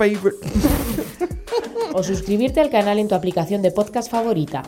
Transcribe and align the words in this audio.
favorite 0.00 0.38
O 1.92 2.02
suscribirte 2.02 2.60
al 2.60 2.70
canal 2.70 2.98
en 2.98 3.08
tu 3.08 3.14
aplicación 3.14 3.60
de 3.60 3.70
podcast 3.70 4.10
favorita. 4.10 4.62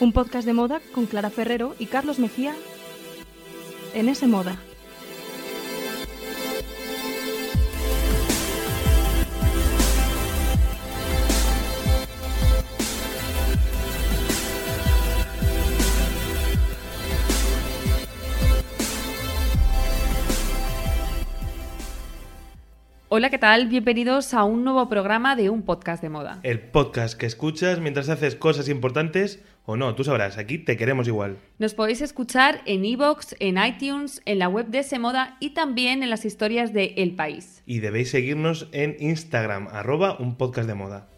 Un 0.00 0.12
podcast 0.12 0.46
de 0.46 0.54
moda 0.54 0.80
con 0.94 1.04
Clara 1.04 1.28
Ferrero 1.28 1.74
y 1.78 1.86
Carlos 1.86 2.18
Mejía 2.18 2.54
en 3.92 4.08
ese 4.08 4.26
moda. 4.26 4.56
Hola, 23.12 23.28
¿qué 23.28 23.38
tal? 23.38 23.66
Bienvenidos 23.66 24.34
a 24.34 24.44
un 24.44 24.62
nuevo 24.62 24.88
programa 24.88 25.34
de 25.34 25.50
un 25.50 25.62
podcast 25.62 26.00
de 26.00 26.08
moda. 26.08 26.38
El 26.44 26.60
podcast 26.60 27.18
que 27.18 27.26
escuchas 27.26 27.80
mientras 27.80 28.08
haces 28.08 28.36
cosas 28.36 28.68
importantes 28.68 29.42
o 29.66 29.76
no, 29.76 29.96
tú 29.96 30.04
sabrás, 30.04 30.38
aquí 30.38 30.58
te 30.58 30.76
queremos 30.76 31.08
igual. 31.08 31.38
Nos 31.58 31.74
podéis 31.74 32.02
escuchar 32.02 32.62
en 32.66 32.84
iVoox, 32.84 33.34
en 33.40 33.58
iTunes, 33.58 34.22
en 34.26 34.38
la 34.38 34.48
web 34.48 34.68
de 34.68 34.84
Semoda 34.84 35.36
y 35.40 35.54
también 35.54 36.04
en 36.04 36.10
las 36.10 36.24
historias 36.24 36.72
de 36.72 36.94
El 36.98 37.16
País. 37.16 37.64
Y 37.66 37.80
debéis 37.80 38.12
seguirnos 38.12 38.68
en 38.70 38.94
Instagram, 39.00 39.66
arroba 39.72 40.16
un 40.20 40.36
podcast 40.36 40.68
de 40.68 40.74
moda. 40.74 41.08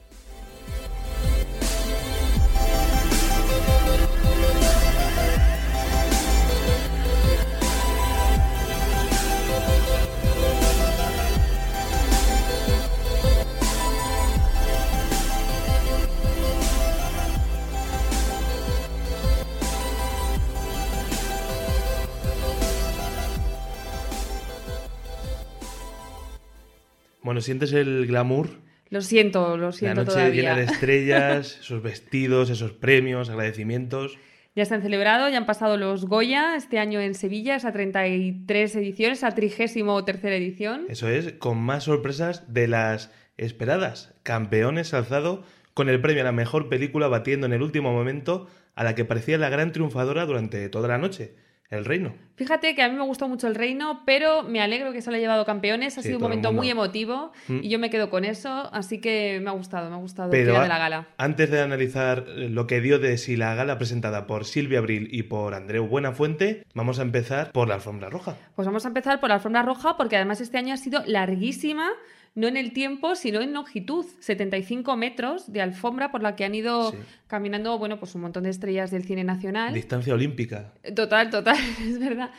¿Sientes 27.42 27.72
el 27.72 28.06
glamour? 28.06 28.48
Lo 28.90 29.00
siento, 29.00 29.56
lo 29.56 29.66
La 29.66 29.72
siento 29.72 30.00
noche 30.02 30.12
todavía. 30.12 30.42
llena 30.42 30.56
de 30.56 30.64
estrellas, 30.72 31.58
esos 31.60 31.82
vestidos, 31.82 32.50
esos 32.50 32.72
premios, 32.72 33.30
agradecimientos. 33.30 34.18
Ya 34.54 34.66
se 34.66 34.74
han 34.74 34.82
celebrado, 34.82 35.30
ya 35.30 35.38
han 35.38 35.46
pasado 35.46 35.78
los 35.78 36.04
Goya 36.04 36.56
este 36.56 36.78
año 36.78 37.00
en 37.00 37.14
Sevilla, 37.14 37.56
esa 37.56 37.72
33 37.72 38.76
edición, 38.76 39.12
esa 39.12 39.30
33 39.34 39.76
edición. 40.24 40.84
Eso 40.90 41.08
es, 41.08 41.32
con 41.34 41.58
más 41.58 41.84
sorpresas 41.84 42.52
de 42.52 42.68
las 42.68 43.10
esperadas. 43.38 44.12
Campeones 44.22 44.92
alzado 44.92 45.42
con 45.72 45.88
el 45.88 46.02
premio 46.02 46.20
a 46.20 46.24
la 46.24 46.32
mejor 46.32 46.68
película 46.68 47.08
batiendo 47.08 47.46
en 47.46 47.54
el 47.54 47.62
último 47.62 47.92
momento 47.92 48.46
a 48.74 48.84
la 48.84 48.94
que 48.94 49.06
parecía 49.06 49.38
la 49.38 49.48
gran 49.48 49.72
triunfadora 49.72 50.26
durante 50.26 50.68
toda 50.68 50.88
la 50.88 50.98
noche, 50.98 51.34
El 51.72 51.84
Reino. 51.84 52.14
Fíjate 52.36 52.74
que 52.74 52.82
a 52.82 52.88
mí 52.88 52.96
me 52.96 53.02
gustó 53.04 53.28
mucho 53.28 53.46
el 53.46 53.54
reino, 53.54 54.02
pero 54.04 54.42
me 54.42 54.60
alegro 54.60 54.92
que 54.92 55.00
se 55.00 55.10
lo 55.10 55.16
haya 55.16 55.22
llevado 55.24 55.44
campeones. 55.44 55.96
Ha 55.96 56.02
Sí, 56.02 56.08
sido 56.08 56.18
un 56.18 56.22
momento 56.24 56.52
muy 56.52 56.68
emotivo 56.70 57.32
Mm. 57.48 57.60
y 57.62 57.68
yo 57.68 57.78
me 57.78 57.88
quedo 57.88 58.10
con 58.10 58.24
eso, 58.24 58.68
así 58.74 59.00
que 59.00 59.40
me 59.42 59.48
ha 59.50 59.52
gustado, 59.52 59.88
me 59.88 59.96
ha 59.96 59.98
gustado 59.98 60.30
el 60.32 60.38
Pero 60.44 60.60
de 60.60 60.68
la 60.68 60.78
gala. 60.78 61.08
antes 61.18 61.50
de 61.50 61.60
analizar 61.60 62.26
lo 62.28 62.66
que 62.66 62.80
dio 62.80 62.98
de 62.98 63.16
sí 63.18 63.36
la 63.36 63.54
gala 63.54 63.78
presentada 63.78 64.26
por 64.26 64.44
Silvia 64.44 64.80
Abril 64.80 65.08
y 65.12 65.22
por 65.24 65.54
Andreu 65.54 65.86
Buenafuente, 65.86 66.64
vamos 66.74 66.98
a 66.98 67.02
empezar 67.02 67.52
por 67.52 67.68
la 67.68 67.74
alfombra 67.74 68.10
roja. 68.10 68.36
Pues 68.56 68.66
vamos 68.66 68.84
a 68.84 68.88
empezar 68.88 69.18
por 69.20 69.28
la 69.30 69.36
alfombra 69.36 69.62
roja, 69.62 69.96
porque 69.96 70.16
además 70.16 70.40
este 70.40 70.58
año 70.58 70.74
ha 70.74 70.78
sido 70.78 71.02
larguísima, 71.06 71.90
no 72.34 72.48
en 72.48 72.56
el 72.56 72.72
tiempo, 72.72 73.14
sino 73.14 73.40
en 73.42 73.52
longitud. 73.52 74.06
75 74.20 74.96
metros 74.96 75.52
de 75.52 75.60
alfombra 75.60 76.10
por 76.10 76.22
la 76.22 76.34
que 76.34 76.44
han 76.46 76.54
ido 76.54 76.90
Sí. 76.92 76.96
Caminando, 77.32 77.78
bueno, 77.78 77.98
pues 77.98 78.14
un 78.14 78.20
montón 78.20 78.42
de 78.44 78.50
estrellas 78.50 78.90
del 78.90 79.04
cine 79.04 79.24
nacional. 79.24 79.72
Distancia 79.72 80.12
olímpica. 80.12 80.74
Total, 80.94 81.30
total, 81.30 81.56
es 81.80 81.98
verdad. 81.98 82.30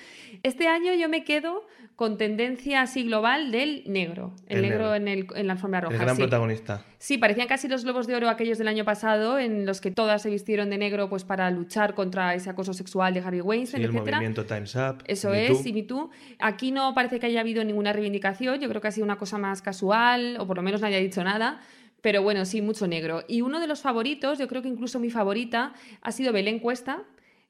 Este 0.43 0.67
año 0.67 0.93
yo 0.93 1.09
me 1.09 1.23
quedo 1.23 1.65
con 1.95 2.17
tendencia 2.17 2.81
así 2.81 3.03
global 3.03 3.51
del 3.51 3.83
negro. 3.87 4.35
El, 4.47 4.57
El 4.57 4.61
negro, 4.63 4.77
negro. 4.91 4.95
En, 4.95 5.07
el- 5.07 5.27
en 5.35 5.47
la 5.47 5.53
alfombra 5.53 5.81
roja. 5.81 5.95
el 5.95 5.99
gran 6.01 6.15
sí. 6.15 6.21
protagonista. 6.21 6.85
Sí, 6.99 7.17
parecían 7.17 7.47
casi 7.47 7.67
los 7.67 7.83
globos 7.83 8.05
de 8.07 8.15
oro 8.15 8.29
aquellos 8.29 8.57
del 8.59 8.67
año 8.67 8.85
pasado, 8.85 9.39
en 9.39 9.65
los 9.65 9.81
que 9.81 9.89
todas 9.91 10.21
se 10.21 10.29
vistieron 10.29 10.69
de 10.69 10.77
negro 10.77 11.09
pues 11.09 11.23
para 11.23 11.49
luchar 11.51 11.95
contra 11.95 12.33
ese 12.35 12.49
acoso 12.51 12.73
sexual 12.73 13.13
de 13.15 13.19
Harvey 13.21 13.39
Sí, 13.41 13.45
Weinstein, 13.47 13.83
el 13.83 13.89
etcétera. 13.89 14.17
movimiento 14.17 14.45
Time's 14.45 14.75
Up. 14.75 15.03
Eso 15.07 15.29
Me 15.31 15.47
es, 15.47 15.61
Too. 15.63 15.69
y 15.69 15.73
Me 15.73 15.83
Too. 15.83 16.09
Aquí 16.39 16.71
no 16.71 16.93
parece 16.93 17.19
que 17.19 17.25
haya 17.25 17.41
habido 17.41 17.63
ninguna 17.63 17.93
reivindicación, 17.93 18.59
yo 18.59 18.69
creo 18.69 18.79
que 18.79 18.87
ha 18.87 18.91
sido 18.91 19.05
una 19.05 19.17
cosa 19.17 19.37
más 19.39 19.61
casual, 19.63 20.37
o 20.39 20.45
por 20.47 20.57
lo 20.57 20.63
menos 20.63 20.81
nadie 20.81 20.97
ha 20.97 20.99
dicho 20.99 21.23
nada. 21.23 21.59
Pero 22.03 22.21
bueno, 22.21 22.43
sí, 22.43 22.61
mucho 22.61 22.85
negro. 22.85 23.23
Y 23.29 23.41
uno 23.41 23.61
de 23.61 23.65
los 23.67 23.81
favoritos, 23.81 24.37
yo 24.37 24.47
creo 24.49 24.61
que 24.61 24.67
incluso 24.67 24.99
mi 24.99 25.09
favorita, 25.09 25.73
ha 26.01 26.11
sido 26.11 26.33
Belén 26.33 26.59
Cuesta, 26.59 27.03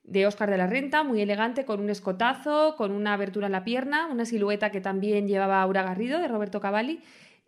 de 0.03 0.27
Óscar 0.27 0.51
de 0.51 0.57
la 0.59 0.67
Renta, 0.67 1.01
muy 1.03 1.21
elegante, 1.21 1.65
con 1.65 1.79
un 1.79 1.89
escotazo, 1.89 2.75
con 2.77 2.91
una 2.91 3.13
abertura 3.15 3.47
en 3.47 3.51
la 3.53 3.63
pierna, 3.63 4.05
una 4.11 4.25
silueta 4.25 4.69
que 4.69 4.79
también 4.79 5.27
llevaba 5.27 5.59
Aura 5.61 5.81
Garrido, 5.81 6.19
de 6.19 6.27
Roberto 6.27 6.61
Cavalli. 6.61 6.99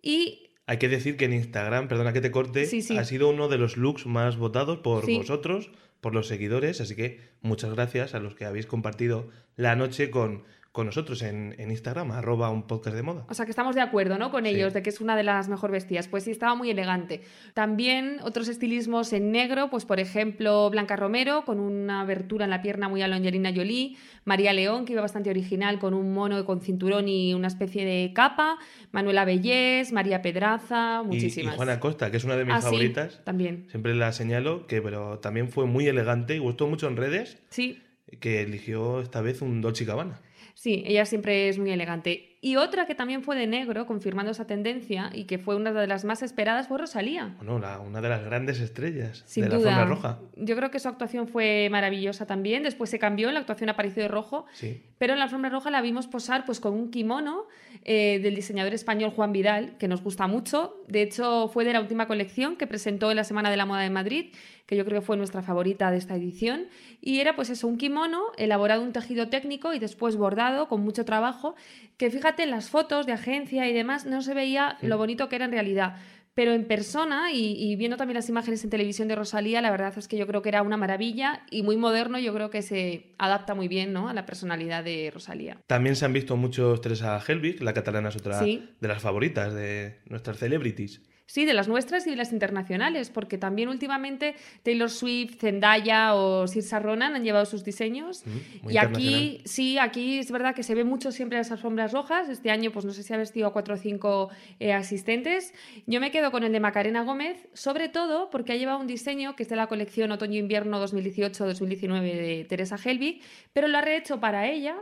Y 0.02 0.50
Hay 0.66 0.78
que 0.80 0.90
decir 0.90 1.16
que 1.16 1.26
en 1.26 1.34
Instagram, 1.34 1.88
perdona 1.88 2.12
que 2.12 2.22
te 2.22 2.32
corte, 2.32 2.66
Sí, 2.66 2.82
sí. 2.82 2.98
ha 2.98 3.04
sido 3.04 3.30
uno 3.30 3.50
de 3.50 3.60
los 3.60 3.78
looks 3.78 4.08
más 4.08 4.36
votados 4.38 4.80
por 4.80 5.06
Sí. 5.06 5.16
vosotros, 5.18 5.70
por 6.02 6.16
los 6.16 6.28
seguidores, 6.28 6.82
así 6.82 6.96
que 6.96 7.20
muchas 7.42 7.72
gracias 7.76 8.16
a 8.16 8.20
los 8.20 8.34
que 8.34 8.46
habéis 8.46 8.66
compartido 8.66 9.30
la 9.56 9.76
noche 9.76 10.10
con, 10.10 10.44
con 10.76 10.88
nosotros 10.88 11.22
en, 11.22 11.56
en 11.58 11.72
Instagram, 11.72 12.12
arroba 12.12 12.50
un 12.50 12.64
podcast 12.68 12.98
de 12.98 13.02
moda. 13.02 13.26
O 13.30 13.34
sea, 13.34 13.46
que 13.46 13.52
estamos 13.52 13.76
de 13.76 13.82
acuerdo, 13.82 14.18
¿no? 14.18 14.30
Con 14.30 14.44
Sí. 14.44 14.50
ellos, 14.50 14.74
de 14.74 14.84
que 14.84 14.90
es 14.90 15.00
una 15.00 15.16
de 15.16 15.24
las 15.24 15.48
mejor 15.48 15.72
vestidas. 15.72 16.10
Pues 16.10 16.26
sí, 16.26 16.32
estaba 16.32 16.54
muy 16.54 16.70
elegante. 16.70 17.22
También 17.54 18.18
otros 18.24 18.50
estilismos 18.50 19.14
en 19.14 19.32
negro, 19.32 19.70
pues 19.70 19.86
por 19.86 20.02
ejemplo, 20.02 20.70
Blanca 20.70 20.98
Romero, 20.98 21.46
con 21.46 21.62
una 21.62 22.02
abertura 22.02 22.44
en 22.44 22.50
la 22.52 22.62
pierna 22.62 22.90
muy 22.90 23.02
a 23.02 23.08
lo 23.08 23.16
Angelina 23.16 23.54
Jolie. 23.56 23.96
María 24.26 24.52
León, 24.52 24.84
que 24.84 24.92
iba 24.92 25.02
bastante 25.02 25.30
original, 25.30 25.80
con 25.80 25.94
un 25.94 26.12
mono 26.14 26.44
con 26.44 26.60
cinturón 26.60 27.08
y 27.08 27.34
una 27.34 27.48
especie 27.48 27.86
de 27.86 28.12
capa. 28.14 28.58
Manuela 28.92 29.24
Bellés, 29.24 29.94
María 29.94 30.22
Pedraza, 30.22 31.00
Y, 31.02 31.06
y 31.06 31.08
muchísimas. 31.08 31.56
Juana 31.56 31.80
Costa, 31.80 32.12
que 32.12 32.18
es 32.18 32.26
una 32.26 32.36
de 32.36 32.44
mis 32.44 32.54
Ah, 32.56 32.60
sí, 32.60 32.66
favoritas. 32.66 33.22
también. 33.24 33.68
Siempre 33.70 33.96
la 33.96 34.12
señalo, 34.12 34.68
que 34.68 34.82
pero 34.82 35.20
también 35.20 35.48
fue 35.48 35.68
muy 35.68 35.88
elegante 35.88 36.36
y 36.36 36.40
gustó 36.40 36.68
mucho 36.68 36.90
en 36.90 36.98
redes, 36.98 37.38
Sí, 37.50 37.82
que 38.20 38.42
eligió 38.42 39.00
esta 39.02 39.22
vez 39.22 39.42
un 39.42 39.62
Dolce 39.62 39.86
Gabbana. 39.86 40.20
Sí, 40.56 40.84
ella 40.88 41.06
siempre 41.06 41.50
es 41.50 41.60
muy 41.60 41.72
elegante. 41.72 42.35
Y 42.48 42.58
otra 42.58 42.86
que 42.86 42.94
también 42.94 43.24
fue 43.24 43.36
de 43.36 43.48
negro, 43.48 43.88
confirmando 43.88 44.32
esa 44.32 44.46
tendencia, 44.46 45.10
y 45.12 45.24
que 45.24 45.40
fue 45.40 45.56
una 45.56 45.72
de 45.74 45.88
las 45.88 46.06
más 46.06 46.22
esperadas, 46.22 46.68
fue 46.68 46.78
Rosalía. 46.78 47.34
Bueno, 47.38 47.58
la- 47.58 47.80
una 47.80 48.02
de 48.02 48.10
las 48.10 48.24
grandes 48.24 48.60
estrellas 48.60 49.24
Sin 49.26 49.46
de 49.46 49.50
la 49.50 49.56
alfombra 49.56 49.86
roja. 49.86 50.20
Yo 50.36 50.56
creo 50.56 50.70
que 50.70 50.80
su 50.80 50.88
actuación 50.88 51.28
fue 51.28 51.70
maravillosa 51.72 52.28
también. 52.28 52.62
Después 52.62 52.92
se 52.92 53.00
cambió, 53.00 53.32
la 53.32 53.40
actuación 53.40 53.72
apareció 53.72 54.04
de 54.04 54.10
rojo. 54.10 54.46
Sí. 54.54 54.80
Pero 55.00 55.14
en 55.14 55.20
la 55.20 55.26
alfombra 55.26 55.50
roja 55.50 55.72
la 55.72 55.82
vimos 55.82 56.06
posar 56.06 56.46
pues, 56.46 56.60
con 56.60 56.74
un 56.74 56.92
kimono 56.92 57.46
eh, 57.84 58.20
del 58.22 58.36
diseñador 58.36 58.76
español 58.76 59.10
Juan 59.10 59.32
Vidal, 59.34 59.76
que 59.80 59.88
nos 59.88 60.04
gusta 60.04 60.28
mucho. 60.28 60.84
De 60.88 61.02
hecho, 61.02 61.48
fue 61.48 61.66
de 61.66 61.74
la 61.74 61.82
última 61.82 62.06
colección 62.06 62.58
que 62.58 62.68
presentó 62.68 63.10
en 63.10 63.16
la 63.18 63.24
Semana 63.24 63.50
de 63.50 63.58
la 63.58 63.66
Moda 63.66 63.82
de 63.82 63.90
Madrid, 63.90 64.34
que 64.68 64.76
yo 64.76 64.86
creo 64.86 65.02
que 65.02 65.06
fue 65.06 65.18
nuestra 65.18 65.42
favorita 65.42 65.90
de 65.92 65.98
esta 65.98 66.16
edición. 66.16 66.68
Y 67.02 67.20
era 67.22 67.36
pues 67.36 67.50
eso, 67.50 67.68
un 67.68 67.78
kimono 67.78 68.22
elaborado 68.38 68.82
en 68.82 68.88
un 68.88 68.94
tejido 68.94 69.30
técnico 69.30 69.74
y 69.74 69.80
después 69.80 70.16
bordado 70.16 70.68
con 70.68 70.82
mucho 70.82 71.06
trabajo, 71.06 71.56
que 71.98 72.10
fíjate 72.10 72.35
en 72.44 72.52
las 72.52 72.70
fotos 72.70 73.06
de 73.06 73.14
agencia 73.14 73.68
y 73.70 73.74
demás 73.74 74.06
no 74.06 74.22
se 74.22 74.34
veía 74.34 74.78
lo 74.82 74.98
bonito 74.98 75.30
que 75.30 75.36
era 75.38 75.46
en 75.46 75.52
realidad. 75.52 75.96
pero 76.34 76.52
en 76.52 76.66
persona 76.68 77.32
y, 77.32 77.54
y 77.58 77.78
viendo 77.78 77.96
también 77.96 78.16
las 78.16 78.28
imágenes 78.28 78.62
en 78.66 78.70
televisión 78.70 79.08
de 79.08 79.16
Rosalía, 79.16 79.62
la 79.62 79.72
verdad 79.72 79.94
es 79.98 80.10
que 80.10 80.18
yo 80.18 80.28
creo 80.28 80.42
que 80.42 80.50
era 80.50 80.64
una 80.64 80.76
maravilla 80.76 81.44
y 81.50 81.64
muy 81.64 81.78
moderno, 81.78 82.20
yo 82.20 82.34
creo 82.34 82.50
que 82.50 82.62
se 82.62 83.14
adapta 83.18 83.56
muy 83.56 83.70
bien 83.70 83.94
¿no? 83.94 84.10
a 84.10 84.14
la 84.14 84.26
personalidad 84.26 84.84
de 84.84 85.12
Rosalía. 85.14 85.56
También 85.66 85.96
se 85.96 86.04
han 86.04 86.12
visto 86.12 86.36
muchos 86.36 86.82
Teresa 86.82 87.18
Helbig, 87.26 87.62
la 87.64 87.72
catalana 87.74 88.10
es 88.10 88.18
otra 88.18 88.38
Sí. 88.40 88.70
de 88.82 88.88
las 88.90 89.02
favoritas 89.02 89.54
de 89.54 90.00
nuestras 90.10 90.38
celebrities. 90.38 91.02
Sí, 91.28 91.46
de 91.46 91.54
las 91.54 91.68
nuestras 91.68 92.06
y 92.06 92.12
de 92.12 92.16
las 92.16 92.32
internacionales, 92.32 93.10
porque 93.10 93.40
también 93.40 93.68
últimamente 93.68 94.36
Taylor 94.62 94.92
Swift, 94.92 95.40
Zendaya 95.40 96.14
o 96.14 96.48
Saoirse 96.48 96.80
Ronan 96.80 97.16
han 97.16 97.24
llevado 97.24 97.46
sus 97.46 97.64
diseños. 97.64 98.24
Mm, 98.26 98.70
y 98.70 98.78
aquí, 98.78 99.42
sí, 99.44 99.80
aquí 99.80 100.20
es 100.20 100.30
verdad 100.30 100.54
que 100.54 100.62
se 100.62 100.76
ve 100.76 100.84
mucho 100.84 101.12
siempre 101.12 101.40
las 101.40 101.52
alfombras 101.52 101.94
rojas. 101.94 102.30
Este 102.30 102.52
año, 102.52 102.72
pues 102.72 102.86
no 102.86 102.94
sé 102.94 103.02
si 103.02 103.12
ha 103.12 103.18
vestido 103.18 103.48
a 103.48 103.54
cuatro 103.54 103.74
o 103.74 103.78
cinco 103.78 104.30
eh, 104.60 104.72
asistentes. 104.72 105.54
Yo 105.88 106.00
me 106.00 106.12
quedo 106.12 106.30
con 106.30 106.44
el 106.44 106.52
de 106.52 106.60
Macarena 106.60 107.02
Gómez, 107.04 107.48
sobre 107.54 107.90
todo 107.90 108.30
porque 108.30 108.54
ha 108.54 108.56
llevado 108.56 108.80
un 108.80 108.88
diseño 108.88 109.36
que 109.36 109.44
es 109.44 109.50
de 109.50 109.56
la 109.56 109.66
colección 109.66 110.12
Otoño-Invierno 110.12 110.80
2018-2019 110.86 112.02
de 112.02 112.46
Teresa 112.48 112.78
Helbig, 112.84 113.22
pero 113.52 113.68
lo 113.68 113.80
ha 113.80 113.82
rehecho 113.82 114.20
para 114.20 114.48
ella. 114.48 114.78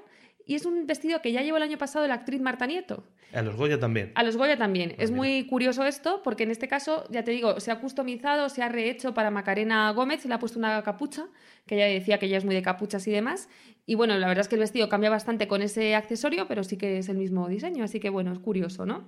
Y 0.46 0.56
es 0.56 0.66
un 0.66 0.86
vestido 0.88 1.22
que 1.22 1.32
ya 1.32 1.42
llevó 1.42 1.58
el 1.58 1.64
año 1.64 1.78
pasado 1.78 2.06
la 2.08 2.16
actriz 2.16 2.42
Marta 2.42 2.66
Nieto. 2.68 3.04
A 3.34 3.42
los 3.42 3.56
Goya 3.56 3.80
también. 3.80 4.12
A 4.16 4.24
los 4.24 4.36
Goya 4.38 4.58
también. 4.58 4.92
Ah, 4.92 4.96
es 5.00 5.10
mira. 5.12 5.18
muy 5.24 5.48
curioso 5.48 5.86
esto 5.86 6.22
porque 6.24 6.44
en 6.44 6.52
este 6.52 6.68
caso, 6.68 7.06
ya 7.10 7.24
te 7.24 7.32
digo, 7.32 7.60
se 7.60 7.72
ha 7.72 7.80
customizado, 7.80 8.50
se 8.50 8.62
ha 8.62 8.70
rehecho 8.70 9.14
para 9.14 9.32
Macarena 9.32 9.90
Gómez, 9.92 10.22
se 10.22 10.28
le 10.28 10.34
ha 10.34 10.40
puesto 10.40 10.60
una 10.60 10.84
capucha, 10.84 11.26
que 11.66 11.76
ella 11.76 11.86
decía 11.86 12.20
que 12.20 12.26
ella 12.28 12.38
es 12.38 12.46
muy 12.46 12.54
de 12.56 12.62
capuchas 12.62 13.08
y 13.08 13.12
demás. 13.12 13.48
Y 13.86 13.96
bueno, 13.96 14.18
la 14.18 14.28
verdad 14.28 14.42
es 14.42 14.48
que 14.50 14.56
el 14.56 14.60
vestido 14.62 14.90
cambia 14.90 15.10
bastante 15.10 15.48
con 15.48 15.62
ese 15.62 15.96
accesorio, 15.96 16.48
pero 16.48 16.64
sí 16.64 16.78
que 16.78 16.98
es 16.98 17.10
el 17.10 17.18
mismo 17.18 17.48
diseño, 17.48 17.84
así 17.86 18.00
que 18.00 18.10
bueno, 18.10 18.32
es 18.34 18.40
curioso, 18.40 18.86
¿no? 18.86 19.04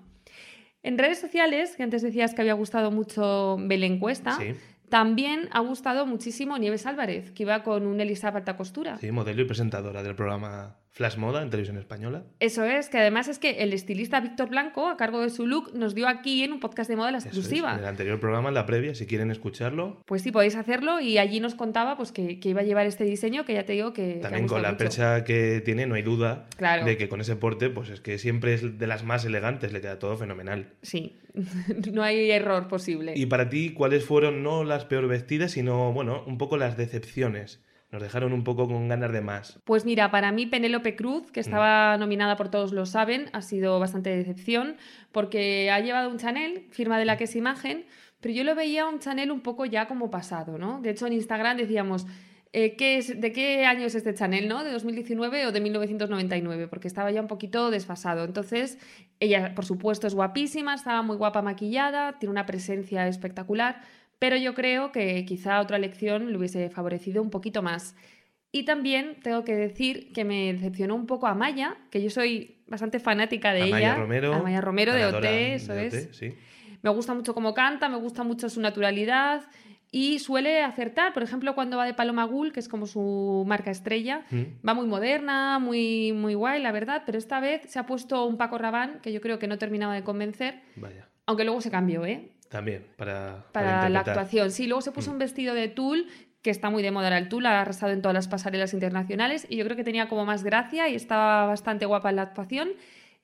En 0.83 0.97
redes 0.97 1.19
sociales, 1.19 1.75
que 1.75 1.83
antes 1.83 2.01
decías 2.01 2.33
que 2.33 2.41
había 2.41 2.53
gustado 2.53 2.91
mucho 2.91 3.57
Belén 3.59 3.99
Cuesta, 3.99 4.37
Sí. 4.37 4.53
también 4.89 5.49
ha 5.51 5.59
gustado 5.59 6.05
muchísimo 6.05 6.57
Nieves 6.57 6.85
Álvarez, 6.85 7.31
que 7.31 7.43
iba 7.43 7.63
con 7.63 7.85
un 7.87 7.99
Elisa 7.99 8.29
alta 8.29 8.55
costura. 8.55 8.97
Sí, 8.99 9.11
modelo 9.11 9.41
y 9.41 9.45
presentadora 9.45 10.01
del 10.03 10.15
programa 10.15 10.77
Flash 10.95 11.17
Moda 11.17 11.41
en 11.43 11.49
televisión 11.49 11.77
española. 11.77 12.23
Eso 12.39 12.63
es, 12.63 12.87
que 12.87 12.97
además 12.97 13.27
es 13.27 13.37
que 13.37 13.61
el 13.63 13.73
estilista 13.73 14.21
Víctor 14.21 14.47
Blanco, 14.47 14.87
a 14.87 14.95
cargo 14.95 15.19
de 15.19 15.29
su 15.29 15.45
look, 15.45 15.73
nos 15.75 15.93
dio 15.93 16.07
aquí 16.07 16.41
en 16.43 16.53
un 16.53 16.61
podcast 16.61 16.89
de 16.89 16.95
moda 16.95 17.11
la 17.11 17.17
es, 17.17 17.25
exclusiva. 17.25 17.73
en 17.73 17.79
el 17.79 17.85
anterior 17.85 18.17
programa, 18.17 18.47
en 18.47 18.55
la 18.55 18.65
previa, 18.65 18.95
si 18.95 19.05
quieren 19.05 19.29
escucharlo. 19.29 20.01
Pues 20.05 20.21
sí, 20.21 20.31
podéis 20.31 20.55
hacerlo 20.55 21.01
y 21.01 21.17
allí 21.17 21.41
nos 21.41 21.53
contaba 21.53 21.97
pues, 21.97 22.13
que, 22.13 22.39
que 22.39 22.47
iba 22.49 22.61
a 22.61 22.63
llevar 22.63 22.85
este 22.85 23.03
diseño 23.03 23.43
que 23.43 23.53
ya 23.53 23.65
te 23.65 23.73
digo 23.73 23.91
que... 23.91 24.19
También 24.21 24.47
con 24.47 24.61
la 24.61 24.69
mucho. 24.69 24.77
percha 24.77 25.25
que 25.25 25.59
tiene, 25.65 25.85
no 25.85 25.95
hay 25.95 26.01
duda 26.01 26.47
Claro. 26.55 26.85
de 26.85 26.95
que 26.95 27.09
con 27.09 27.19
ese 27.19 27.35
porte, 27.35 27.69
pues 27.69 27.89
es 27.89 27.99
que 27.99 28.17
siempre 28.17 28.53
es 28.53 28.79
de 28.79 28.87
las 28.87 29.03
más 29.03 29.25
elegantes, 29.25 29.73
le 29.73 29.81
queda 29.81 29.99
todo 29.99 30.15
fenomenal. 30.15 30.69
Sí, 30.81 31.17
no 31.91 32.03
hay 32.03 32.31
error 32.31 32.69
posible. 32.69 33.11
Y 33.17 33.25
para 33.25 33.49
ti, 33.49 33.71
¿cuáles 33.71 34.05
fueron 34.05 34.43
no 34.43 34.63
las 34.63 34.85
peor 34.85 35.09
vestidas, 35.09 35.51
sino, 35.51 35.91
bueno, 35.91 36.23
un 36.25 36.37
poco 36.37 36.55
las 36.55 36.77
decepciones? 36.77 37.59
Nos 37.91 38.01
dejaron 38.01 38.33
un 38.33 38.43
poco 38.43 38.67
con 38.67 38.87
ganas 38.87 39.11
de 39.11 39.21
más. 39.21 39.59
Pues 39.63 39.85
mira, 39.85 40.11
para 40.11 40.31
mí 40.31 40.45
Penélope 40.47 40.95
Cruz, 40.95 41.23
Mm. 41.29 41.31
que 41.31 41.39
estaba 41.39 41.97
nominada 41.97 42.35
por 42.35 42.49
Todos 42.49 42.73
lo 42.73 42.85
saben, 42.85 43.29
ha 43.33 43.41
sido 43.41 43.79
bastante 43.79 44.09
decepción 44.15 44.75
porque 45.11 45.69
ha 45.71 45.79
llevado 45.79 46.09
un 46.09 46.17
Chanel, 46.17 46.65
firma 46.71 46.97
de 46.99 47.05
la 47.05 47.15
que 47.17 47.25
es 47.25 47.35
imagen, 47.35 47.85
pero 48.21 48.33
yo 48.33 48.43
lo 48.43 48.55
veía 48.55 48.85
un 48.87 48.99
Chanel 48.99 49.31
un 49.31 49.41
poco 49.41 49.65
ya 49.65 49.87
como 49.87 50.09
pasado, 50.09 50.57
¿no? 50.57 50.81
De 50.81 50.89
hecho, 50.89 51.05
en 51.07 51.13
Instagram 51.13 51.57
decíamos, 51.57 52.07
eh, 52.53 52.75
¿qué 52.75 52.97
es, 52.97 53.19
¿de 53.21 53.31
qué 53.31 53.65
año 53.65 53.85
es 53.85 53.95
este 53.95 54.13
Chanel, 54.13 54.47
no? 54.47 54.63
¿De 54.63 54.71
2019 54.71 55.45
o 55.45 55.51
de 55.51 55.59
1999? 55.61 56.67
Porque 56.67 56.87
estaba 56.87 57.11
ya 57.11 57.21
un 57.21 57.27
poquito 57.27 57.69
desfasado. 57.69 58.23
Entonces, 58.23 58.79
ella, 59.19 59.53
por 59.55 59.65
supuesto, 59.65 60.07
es 60.07 60.15
guapísima, 60.15 60.73
estaba 60.73 61.01
muy 61.01 61.17
guapa 61.17 61.41
maquillada, 61.41 62.17
tiene 62.17 62.31
una 62.31 62.45
presencia 62.45 63.07
espectacular, 63.07 63.81
pero 64.19 64.37
yo 64.37 64.53
creo 64.53 64.91
que 64.91 65.25
quizá 65.25 65.59
otra 65.59 65.77
elección 65.77 66.31
le 66.31 66.37
hubiese 66.37 66.69
favorecido 66.69 67.21
un 67.21 67.29
poquito 67.29 67.61
más. 67.61 67.95
Y 68.51 68.63
también 68.63 69.17
tengo 69.21 69.43
que 69.43 69.53
decir 69.55 70.13
que 70.13 70.23
me 70.23 70.53
decepcionó 70.53 70.95
un 70.95 71.07
poco 71.07 71.27
a 71.27 71.35
Maya, 71.35 71.75
que 71.91 72.01
yo 72.01 72.09
soy 72.09 72.63
bastante 72.67 72.99
fanática 72.99 73.51
de 73.53 73.63
Amaya 73.63 73.77
ella. 73.77 73.95
Romero. 73.95 74.33
Amaya 74.33 74.61
Romero 74.61 74.93
de 74.93 75.05
OT, 75.05 75.25
eso 75.55 75.73
de 75.73 75.87
es. 75.87 75.93
OT, 76.07 76.13
sí. 76.13 76.33
Me 76.81 76.89
gusta 76.89 77.13
mucho 77.13 77.33
cómo 77.33 77.53
canta, 77.53 77.89
me 77.89 77.97
gusta 77.97 78.23
mucho 78.23 78.47
su 78.49 78.61
naturalidad 78.61 79.43
y 79.91 80.19
suele 80.19 80.61
acertar. 80.63 81.13
Por 81.13 81.23
ejemplo, 81.23 81.53
cuando 81.55 81.77
va 81.77 81.85
de 81.85 81.93
Paloma 81.93 82.23
Gul, 82.25 82.53
que 82.53 82.59
es 82.61 82.69
como 82.69 82.85
su 82.85 83.43
marca 83.47 83.71
estrella, 83.71 84.23
Mm. 84.31 84.43
va 84.67 84.73
muy 84.73 84.85
moderna, 84.87 85.59
muy, 85.59 86.13
muy 86.13 86.33
guay, 86.33 86.61
la 86.61 86.71
verdad, 86.71 87.03
pero 87.05 87.17
esta 87.17 87.39
vez 87.41 87.61
se 87.67 87.79
ha 87.79 87.85
puesto 87.85 88.25
un 88.25 88.37
Paco 88.37 88.57
Rabanne 88.57 88.99
que 89.01 89.11
yo 89.11 89.19
creo 89.19 89.37
que 89.39 89.47
no 89.47 89.57
terminaba 89.57 89.93
de 89.95 90.03
convencer, 90.03 90.61
Vaya. 90.77 91.07
aunque 91.25 91.43
luego 91.43 91.59
se 91.59 91.71
cambió, 91.71 92.05
¿eh? 92.05 92.29
También, 92.49 92.85
para, 92.95 93.45
para 93.51 93.89
la 93.89 93.99
actuación. 94.01 94.51
Sí, 94.51 94.67
luego 94.67 94.81
se 94.81 94.91
puso 94.91 95.09
Mm. 95.11 95.13
un 95.13 95.19
vestido 95.19 95.53
de 95.55 95.67
tul 95.67 96.07
que 96.41 96.51
está 96.51 96.69
muy 96.69 96.83
de 96.83 96.91
moda 96.91 97.07
ahora 97.07 97.17
el 97.17 97.27
tul, 97.27 97.45
ha 97.47 97.59
arrasado 97.61 97.91
en 97.91 98.01
todas 98.03 98.13
las 98.13 98.27
pasarelas 98.27 98.73
internacionales 98.73 99.47
y 99.49 99.55
yo 99.57 99.65
creo 99.65 99.75
que 99.75 99.83
tenía 99.83 100.07
como 100.07 100.25
más 100.25 100.43
gracia 100.43 100.87
y 100.89 100.95
estaba 100.95 101.47
bastante 101.47 101.85
guapa 101.87 102.11
en 102.11 102.17
la 102.17 102.21
actuación. 102.21 102.69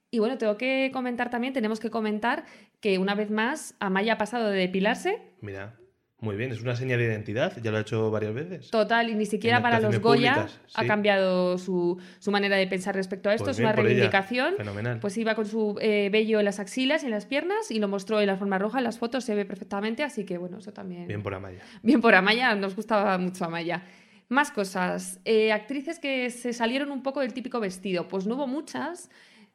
Y 0.09 0.18
bueno, 0.19 0.38
tengo 0.39 0.57
que 0.57 0.89
comentar 0.91 1.29
también, 1.29 1.53
tenemos 1.53 1.79
que 1.79 1.89
comentar 1.91 2.45
que 2.81 2.97
una 2.97 3.13
vez 3.15 3.29
más 3.29 3.75
Amaya 3.79 4.13
ha 4.13 4.18
pasado 4.18 4.50
de 4.50 4.57
depilarse, 4.57 5.21
Mira, 5.39 5.75
muy 6.21 6.35
bien, 6.35 6.51
es 6.51 6.62
una 6.62 6.75
señal 6.75 7.00
de 7.00 7.06
identidad, 7.06 7.57
ya 7.62 7.71
lo 7.71 7.77
ha 7.77 7.81
hecho 7.81 8.12
varias 8.12 8.33
veces. 8.33 8.69
total, 8.69 9.09
y 9.09 9.15
ni 9.15 9.25
siquiera 9.25 9.57
En 9.57 9.63
para 9.63 9.79
los 9.79 10.00
Goya 10.00 10.35
públicas, 10.35 10.59
ha 10.75 10.85
cambiado 10.85 11.57
su, 11.57 12.00
su 12.19 12.31
manera 12.31 12.56
de 12.56 12.68
pensar 12.68 12.95
respecto 12.95 13.29
a 13.29 13.33
esto, 13.33 13.45
Pues 13.45 13.57
es 13.57 13.59
una 13.59 13.71
ella, 13.71 13.81
reivindicación. 13.81 14.53
Fenomenal. 14.56 15.00
Pues 15.00 15.18
iba 15.18 15.33
con 15.35 15.47
su 15.47 15.77
eh, 15.81 16.09
vello 16.12 16.39
en 16.39 16.45
las 16.45 16.59
axilas 16.59 17.03
y 17.03 17.07
en 17.07 17.12
las 17.12 17.25
piernas 17.25 17.71
y 17.71 17.79
lo 17.79 17.88
mostró 17.88 18.21
en 18.21 18.27
la 18.27 18.38
forma 18.38 18.59
roja, 18.59 18.77
en 18.77 18.83
las 18.83 19.00
fotos 19.00 19.23
se 19.23 19.35
ve 19.35 19.45
perfectamente, 19.45 20.03
así 20.03 20.23
que 20.23 20.38
bueno, 20.38 20.59
eso 20.59 20.71
también... 20.71 21.07
Bien 21.07 21.23
por 21.23 21.33
Amaya. 21.33 21.59
Bien 21.81 22.00
por 22.01 22.13
Amaya, 22.13 22.53
nos 22.56 22.75
gustaba 22.75 23.17
mucho 23.17 23.44
Amaya. 23.45 23.83
Más 24.29 24.50
cosas. 24.51 25.19
Eh, 25.25 25.51
actrices 25.51 26.00
que 26.00 26.29
se 26.29 26.53
salieron 26.53 26.91
un 26.91 27.03
poco 27.03 27.19
del 27.19 27.33
típico 27.33 27.59
vestido. 27.59 28.07
Pues 28.07 28.25
no 28.25 28.35
hubo 28.35 28.47
muchas. 28.47 29.09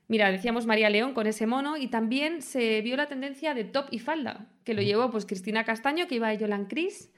Mira, 0.08 0.31
decíamos 0.31 0.67
María 0.67 0.88
León 0.88 1.14
con 1.14 1.26
ese 1.26 1.47
mono 1.47 1.76
y 1.76 1.88
también 1.88 2.41
se 2.41 2.81
vio 2.81 2.97
la 2.97 3.08
tendencia 3.08 3.55
de 3.55 3.64
top 3.64 3.87
y 3.91 3.99
falda, 3.99 4.47
que 4.64 4.75
lo 4.75 4.82
llevó 4.82 5.11
pues 5.11 5.26
Cristina 5.26 5.64
Castaño, 5.64 6.06
que 6.06 6.14
iba 6.14 6.29
a 6.29 6.35
Yolan 6.35 6.67
Cris, 6.67 7.11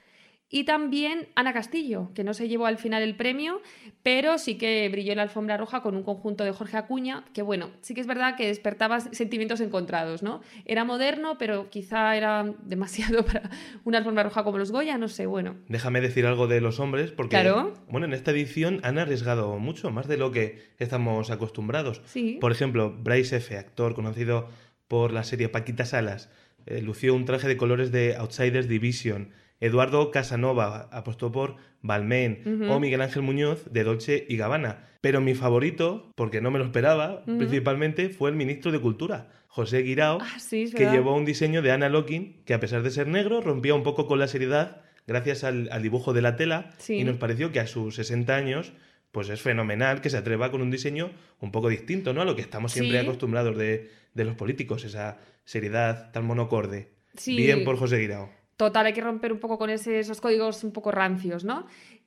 y 0.50 0.64
también 0.64 1.28
Ana 1.34 1.52
Castillo, 1.52 2.10
que 2.14 2.24
no 2.24 2.32
se 2.32 2.48
llevó 2.48 2.66
al 2.66 2.78
final 2.78 3.02
el 3.02 3.14
premio, 3.16 3.60
pero 4.02 4.38
sí 4.38 4.56
que 4.56 4.88
brilló 4.88 5.12
en 5.12 5.18
la 5.18 5.24
alfombra 5.24 5.56
roja 5.58 5.82
con 5.82 5.94
un 5.94 6.02
conjunto 6.02 6.42
de 6.44 6.52
Jorge 6.52 6.76
Acuña, 6.78 7.24
que 7.34 7.42
bueno, 7.42 7.70
sí 7.82 7.92
que 7.94 8.00
es 8.00 8.06
verdad 8.06 8.34
que 8.36 8.46
despertaba 8.46 9.00
sentimientos 9.00 9.60
encontrados, 9.60 10.22
¿no? 10.22 10.40
Era 10.64 10.84
moderno, 10.84 11.36
pero 11.38 11.68
quizá 11.68 12.16
era 12.16 12.44
demasiado 12.64 13.24
para 13.26 13.50
una 13.84 13.98
alfombra 13.98 14.22
roja 14.22 14.42
como 14.42 14.56
los 14.58 14.72
Goya, 14.72 14.96
no 14.96 15.08
sé, 15.08 15.26
bueno. 15.26 15.56
Déjame 15.68 16.00
decir 16.00 16.24
algo 16.24 16.46
de 16.46 16.60
los 16.62 16.80
hombres, 16.80 17.10
porque 17.12 17.30
Claro. 17.36 17.74
bueno, 17.90 18.06
en 18.06 18.14
esta 18.14 18.30
edición 18.30 18.80
han 18.84 18.98
arriesgado 18.98 19.58
mucho, 19.58 19.90
más 19.90 20.08
de 20.08 20.16
lo 20.16 20.30
que 20.32 20.62
estamos 20.78 21.30
acostumbrados. 21.30 22.00
Sí. 22.06 22.38
Por 22.40 22.52
ejemplo, 22.52 22.90
Bryce 22.98 23.36
F., 23.36 23.58
actor 23.58 23.94
conocido 23.94 24.48
por 24.88 25.12
la 25.12 25.24
serie 25.24 25.50
Paquita 25.50 25.84
Salas, 25.84 26.30
eh, 26.64 26.80
lució 26.80 27.14
un 27.14 27.26
traje 27.26 27.48
de 27.48 27.58
colores 27.58 27.92
de 27.92 28.16
Outsiders 28.16 28.66
Division. 28.68 29.30
Eduardo 29.60 30.10
Casanova 30.10 30.88
apostó 30.92 31.32
por 31.32 31.56
Balmain 31.82 32.66
o 32.70 32.78
Miguel 32.80 33.00
Ángel 33.00 33.22
Muñoz 33.22 33.64
de 33.70 33.84
Dolce 33.84 34.24
y 34.28 34.36
Gabbana. 34.36 34.84
Pero 35.00 35.20
mi 35.20 35.34
favorito, 35.34 36.10
porque 36.16 36.40
no 36.40 36.50
me 36.50 36.58
lo 36.58 36.64
esperaba, 36.64 37.24
principalmente 37.24 38.08
fue 38.10 38.30
el 38.30 38.36
ministro 38.36 38.72
de 38.72 38.80
Cultura, 38.80 39.30
José 39.46 39.82
Guirao, 39.82 40.18
Ah, 40.20 40.38
sí, 40.38 40.70
que 40.76 40.86
llevó 40.90 41.14
un 41.16 41.24
diseño 41.24 41.62
de 41.62 41.70
Anna 41.72 41.88
Locking 41.88 42.42
que 42.44 42.54
a 42.54 42.60
pesar 42.60 42.82
de 42.82 42.90
ser 42.90 43.06
negro 43.08 43.40
rompía 43.40 43.74
un 43.74 43.82
poco 43.82 44.06
con 44.06 44.18
la 44.18 44.28
seriedad 44.28 44.82
gracias 45.06 45.42
al, 45.44 45.68
al 45.72 45.82
dibujo 45.82 46.12
de 46.12 46.22
la 46.22 46.36
tela 46.36 46.70
Sí. 46.78 46.94
y 46.98 47.04
nos 47.04 47.16
pareció 47.16 47.50
que 47.50 47.60
a 47.60 47.66
sus 47.66 47.94
60 47.94 48.36
años 48.36 48.72
pues 49.10 49.30
es 49.30 49.40
fenomenal 49.40 50.00
que 50.02 50.10
se 50.10 50.18
atreva 50.18 50.50
con 50.50 50.60
un 50.60 50.70
diseño 50.70 51.10
un 51.40 51.50
poco 51.50 51.68
distinto 51.70 52.12
¿no? 52.12 52.20
a 52.20 52.24
lo 52.26 52.36
que 52.36 52.42
estamos 52.42 52.72
siempre 52.72 53.00
Sí. 53.00 53.06
acostumbrados 53.06 53.56
de, 53.56 53.90
de 54.14 54.24
los 54.24 54.34
políticos, 54.34 54.84
esa 54.84 55.18
seriedad 55.44 56.12
tan 56.12 56.26
monocorde. 56.26 56.90
Sí. 57.16 57.34
Bien 57.34 57.64
por 57.64 57.76
José 57.78 57.96
Guirao. 57.98 58.30
Total, 58.58 58.84
hay 58.86 58.92
que 58.92 59.00
romper 59.00 59.32
un 59.32 59.38
poco 59.38 59.56
con 59.56 59.70
ese- 59.70 60.00
esos 60.00 60.20
códigos 60.20 60.64
un 60.64 60.72
poco 60.72 60.90
rancios, 60.90 61.44
¿no? 61.44 61.64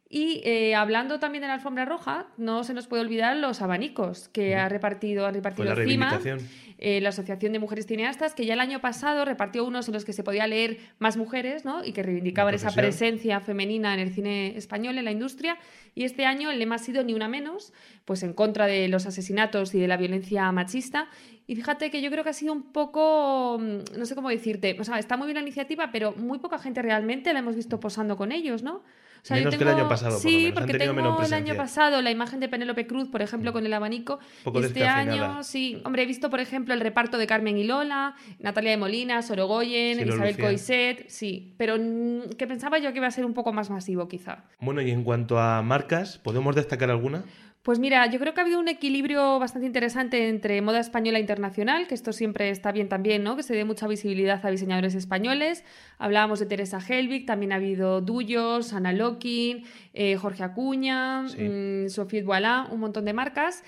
Y 0.10 0.42
eh, 0.44 0.76
hablando 0.76 1.18
también 1.20 1.42
de 1.44 1.48
la 1.48 1.54
alfombra 1.54 1.86
roja, 1.86 2.28
no 2.38 2.66
se 2.66 2.74
nos 2.74 2.88
puede 2.88 3.02
olvidar 3.04 3.38
los 3.38 3.62
abanicos 3.62 4.28
que 4.28 4.58
ha 4.58 4.68
repartido, 4.68 5.26
ha 5.26 5.30
Fue 5.30 5.36
repartido 5.38 5.70
la 5.74 5.76
CIMA, 5.76 6.10
reivindicación. 6.12 6.40
Eh, 6.84 7.00
la 7.00 7.10
Asociación 7.10 7.54
de 7.54 7.60
Mujeres 7.60 7.86
Cineastas, 7.86 8.34
que 8.34 8.44
ya 8.44 8.56
el 8.56 8.60
año 8.60 8.82
pasado 8.82 9.24
repartió 9.24 9.64
unos 9.64 9.88
en 9.88 9.94
los 9.94 10.04
que 10.04 10.14
se 10.14 10.24
podía 10.24 10.48
leer 10.48 10.80
más 10.98 11.16
mujeres, 11.16 11.64
¿no? 11.64 11.86
Y 11.86 11.94
que 11.94 12.02
reivindicaban 12.02 12.56
esa 12.56 12.72
presencia 12.72 13.40
femenina 13.40 13.94
en 13.94 14.00
el 14.00 14.12
cine 14.12 14.58
español, 14.58 14.98
en 14.98 15.06
la 15.06 15.12
industria. 15.12 15.60
Y 15.94 16.06
este 16.06 16.26
año 16.26 16.50
el 16.50 16.58
lema 16.58 16.76
ha 16.76 16.80
sido 16.80 17.04
ni 17.04 17.14
una 17.14 17.28
menos, 17.28 17.72
pues 18.04 18.24
en 18.24 18.34
contra 18.34 18.66
de 18.66 18.88
los 18.88 19.06
asesinatos 19.06 19.76
y 19.76 19.80
de 19.80 19.88
la 19.88 19.96
violencia 19.96 20.52
machista. 20.52 21.08
Y 21.46 21.56
fíjate 21.56 21.92
que 21.92 22.02
yo 22.02 22.10
creo 22.10 22.24
que 22.24 22.32
ha 22.32 22.34
sido 22.34 22.52
un 22.52 22.72
poco, 22.74 23.60
mm, 23.60 24.00
no 24.00 24.06
sé 24.08 24.16
cómo 24.16 24.30
decirte, 24.30 24.76
o 24.80 24.84
sea, 24.84 24.98
está 24.98 25.18
muy 25.18 25.28
bien 25.28 25.36
la 25.36 25.42
iniciativa, 25.42 25.92
pero 25.92 26.14
muy 26.14 26.40
poca 26.40 26.58
gente 26.58 26.82
realmente 26.82 27.32
la 27.32 27.40
hemos 27.40 27.56
visto 27.56 27.80
posando 27.80 28.18
con 28.18 28.32
ellos, 28.32 28.64
¿no? 28.64 28.82
Yo 29.24 29.36
Menos 29.36 29.56
que 29.56 29.64
el 29.64 29.70
año 29.70 29.88
pasado, 29.88 30.16
por 30.16 30.24
lo 30.24 30.30
Sí. 30.30 30.48
Han 30.48 30.54
porque 30.54 30.72
tenido 30.74 30.94
tengo 30.96 31.10
menos 31.16 31.28
el 31.28 31.34
año 31.34 31.56
pasado 31.56 32.02
la 32.02 32.10
imagen 32.10 32.40
de 32.40 32.50
Penélope 32.50 32.88
Cruz, 32.88 33.08
por 33.08 33.22
ejemplo, 33.22 33.54
con 33.54 33.66
el 33.66 33.74
abanico. 33.74 34.20
poco 34.44 34.60
este 34.60 34.88
año, 34.88 35.44
sí. 35.44 35.80
Hombre, 35.86 36.04
he 36.04 36.06
visto, 36.08 36.30
por 36.32 36.40
ejemplo, 36.40 36.74
el 36.74 36.80
reparto 36.80 37.18
de 37.20 37.28
Carmen 37.28 37.58
y 37.58 37.64
Lola, 37.64 38.16
Natalia 38.40 38.72
de 38.72 38.78
Molina, 38.78 39.22
Sorogoyen, 39.22 39.98
Sí, 39.98 40.04
Isabel 40.06 40.32
lucían. 40.32 40.48
Coiset, 40.48 41.08
sí. 41.10 41.54
Pero 41.58 41.78
mm, 41.80 42.30
que 42.38 42.48
pensaba 42.48 42.80
yo 42.80 42.92
que 42.92 42.98
iba 42.98 43.08
a 43.08 43.12
ser 43.12 43.26
un 43.26 43.34
poco 43.34 43.54
más 43.54 43.70
masivo, 43.70 44.08
quizá. 44.08 44.44
Bueno, 44.60 44.82
y 44.82 44.90
en 44.92 45.04
cuanto 45.04 45.40
a 45.40 45.62
marcas, 45.62 46.18
¿podemos 46.18 46.56
destacar 46.56 46.90
alguna? 46.90 47.24
Pues 47.64 47.78
mira, 47.78 48.08
yo 48.08 48.20
creo 48.20 48.34
que 48.34 48.42
ha 48.42 48.44
habido 48.44 48.60
un 48.60 48.68
equilibrio 48.70 49.38
bastante 49.38 49.68
interesante 49.68 50.30
entre 50.30 50.60
moda 50.64 50.80
española 50.80 51.20
e 51.20 51.22
internacional, 51.22 51.86
que 51.86 51.94
esto 51.94 52.12
siempre 52.12 52.50
está 52.50 52.72
bien 52.72 52.90
también, 52.90 53.24
¿no? 53.24 53.36
Que 53.36 53.44
se 53.44 53.54
dé 53.54 53.66
mucha 53.66 53.88
visibilidad 53.88 54.44
a 54.44 54.50
diseñadores 54.50 54.96
españoles. 54.96 55.64
Hablábamos 56.00 56.40
de 56.40 56.48
Teresa 56.48 56.80
Helbig, 56.80 57.28
también 57.28 57.52
ha 57.52 57.58
habido 57.58 58.02
Duyos, 58.02 58.74
Ana 58.74 58.94
Lokin, 58.94 59.64
eh, 59.94 60.16
Jorge 60.16 60.44
Acuña, 60.44 61.28
Sí. 61.30 61.38
mm, 61.44 61.90
Sophie 61.90 62.24
Dualá, 62.24 62.68
un 62.72 62.80
montón 62.80 63.06
de 63.06 63.14
marcas. 63.14 63.64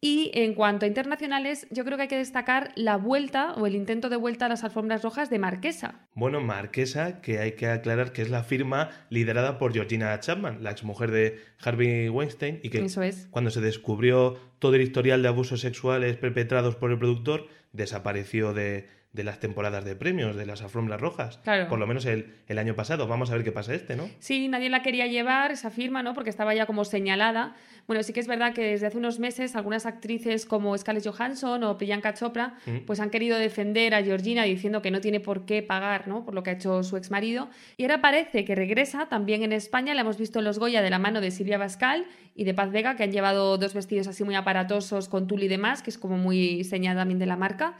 Y 0.00 0.30
en 0.34 0.54
cuanto 0.54 0.84
a 0.84 0.88
internacionales, 0.88 1.66
yo 1.70 1.84
creo 1.84 1.96
que 1.96 2.02
hay 2.02 2.08
que 2.08 2.18
destacar 2.18 2.70
la 2.76 2.96
vuelta 2.96 3.54
o 3.54 3.66
el 3.66 3.74
intento 3.74 4.08
de 4.08 4.16
vuelta 4.16 4.46
a 4.46 4.48
las 4.48 4.62
alfombras 4.62 5.02
rojas 5.02 5.30
de 5.30 5.38
Marquesa. 5.38 6.06
Bueno, 6.14 6.40
Marquesa, 6.40 7.22
que 7.22 7.38
hay 7.38 7.52
que 7.52 7.66
aclarar 7.66 8.12
que 8.12 8.22
es 8.22 8.28
la 8.28 8.44
firma 8.44 8.90
liderada 9.08 9.58
por 9.58 9.72
Georgina 9.72 10.18
Chapman, 10.20 10.62
la 10.62 10.70
exmujer 10.70 11.10
de 11.10 11.40
Harvey 11.64 12.10
Weinstein, 12.10 12.60
y 12.62 12.68
que 12.68 12.84
Eso 12.84 13.02
es. 13.02 13.26
cuando 13.30 13.50
se 13.50 13.60
descubrió 13.62 14.38
todo 14.58 14.74
el 14.74 14.82
historial 14.82 15.22
de 15.22 15.28
abusos 15.28 15.60
sexuales 15.60 16.16
perpetrados 16.16 16.76
por 16.76 16.90
el 16.90 16.98
productor, 16.98 17.48
desapareció 17.72 18.52
de, 18.52 18.88
de 19.16 19.24
las 19.24 19.40
temporadas 19.40 19.84
de 19.84 19.96
premios, 19.96 20.36
de 20.36 20.46
las 20.46 20.62
alfombras 20.62 21.00
rojas. 21.00 21.38
Claro. 21.42 21.68
Por 21.68 21.78
lo 21.80 21.86
menos 21.88 22.04
el, 22.06 22.34
el 22.46 22.58
año 22.58 22.76
pasado. 22.76 23.08
Vamos 23.08 23.30
a 23.30 23.34
ver 23.34 23.42
qué 23.42 23.50
pasa 23.50 23.74
este, 23.74 23.96
¿no? 23.96 24.08
Sí, 24.20 24.46
nadie 24.46 24.68
la 24.68 24.82
quería 24.82 25.06
llevar, 25.06 25.50
esa 25.50 25.70
firma, 25.70 26.02
¿no? 26.02 26.14
Porque 26.14 26.30
estaba 26.30 26.54
ya 26.54 26.66
como 26.66 26.84
señalada. 26.84 27.56
Bueno, 27.88 28.02
sí 28.02 28.12
que 28.12 28.20
es 28.20 28.26
verdad 28.26 28.52
que 28.52 28.62
desde 28.62 28.86
hace 28.86 28.98
unos 28.98 29.18
meses 29.18 29.56
algunas 29.56 29.86
actrices 29.86 30.44
como 30.44 30.76
Scarlett 30.76 31.06
Johansson 31.06 31.62
o 31.64 31.78
Priyanka 31.78 32.14
Chopra 32.14 32.54
Mm. 32.66 32.78
pues 32.86 33.00
han 33.00 33.10
querido 33.10 33.38
defender 33.38 33.94
a 33.94 34.02
Georgina 34.02 34.42
diciendo 34.44 34.82
que 34.82 34.90
no 34.90 35.00
tiene 35.00 35.20
por 35.20 35.46
qué 35.46 35.62
pagar, 35.62 36.06
¿no? 36.08 36.24
Por 36.24 36.34
lo 36.34 36.42
que 36.42 36.50
ha 36.50 36.52
hecho 36.54 36.82
su 36.82 36.96
exmarido. 36.96 37.48
Y 37.76 37.84
ahora 37.84 38.00
parece 38.00 38.44
que 38.44 38.54
regresa 38.54 39.06
también 39.06 39.42
en 39.42 39.52
España. 39.52 39.94
La 39.94 40.00
hemos 40.02 40.18
visto 40.18 40.40
en 40.40 40.44
Los 40.44 40.58
Goya 40.58 40.82
de 40.82 40.90
la 40.90 40.98
mano 40.98 41.20
de 41.20 41.30
Silvia 41.30 41.58
Bascal 41.58 42.04
y 42.34 42.44
de 42.44 42.52
Paz 42.54 42.70
Vega, 42.72 42.96
que 42.96 43.04
han 43.04 43.12
llevado 43.12 43.56
dos 43.56 43.72
vestidos 43.72 44.08
así 44.08 44.24
muy 44.24 44.34
aparatosos 44.34 45.08
con 45.08 45.26
tul 45.26 45.42
y 45.42 45.48
demás, 45.48 45.82
que 45.82 45.90
es 45.90 45.96
como 45.98 46.18
muy 46.18 46.64
señal 46.64 46.96
también 46.96 47.18
de 47.18 47.26
la 47.26 47.36
marca. 47.36 47.74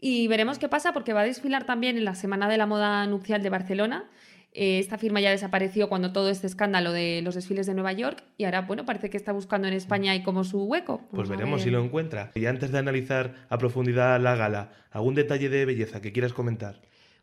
Y 0.00 0.28
veremos 0.28 0.58
qué 0.58 0.68
pasa 0.68 0.92
porque 0.92 1.12
va 1.12 1.20
a 1.20 1.24
desfilar 1.24 1.64
también 1.64 1.96
en 1.98 2.04
la 2.04 2.14
Semana 2.14 2.48
de 2.48 2.56
la 2.56 2.66
Moda 2.66 3.06
Nupcial 3.06 3.42
de 3.42 3.50
Barcelona. 3.50 4.04
Eh, 4.52 4.80
esta 4.80 4.98
firma 4.98 5.20
ya 5.20 5.30
desapareció 5.30 5.88
cuando 5.88 6.12
todo 6.12 6.28
este 6.28 6.46
escándalo 6.48 6.90
de 6.90 7.20
los 7.22 7.36
desfiles 7.36 7.66
de 7.66 7.74
Nueva 7.74 7.92
York 7.92 8.24
y 8.36 8.44
ahora, 8.44 8.62
bueno, 8.62 8.84
parece 8.84 9.08
que 9.08 9.16
está 9.16 9.30
buscando 9.30 9.68
en 9.68 9.74
España 9.74 10.16
y 10.16 10.22
como 10.24 10.42
su 10.42 10.64
hueco. 10.64 10.98
Pues 11.10 11.12
Vamos 11.12 11.28
veremos 11.28 11.56
ver. 11.60 11.64
si 11.64 11.70
lo 11.70 11.84
encuentra. 11.84 12.32
Y 12.34 12.46
antes 12.46 12.72
de 12.72 12.78
analizar 12.78 13.34
a 13.48 13.58
profundidad 13.58 14.20
la 14.20 14.34
gala, 14.34 14.72
¿algún 14.90 15.14
detalle 15.14 15.48
de 15.50 15.66
belleza 15.66 16.00
que 16.00 16.12
quieras 16.12 16.32
comentar? 16.32 16.80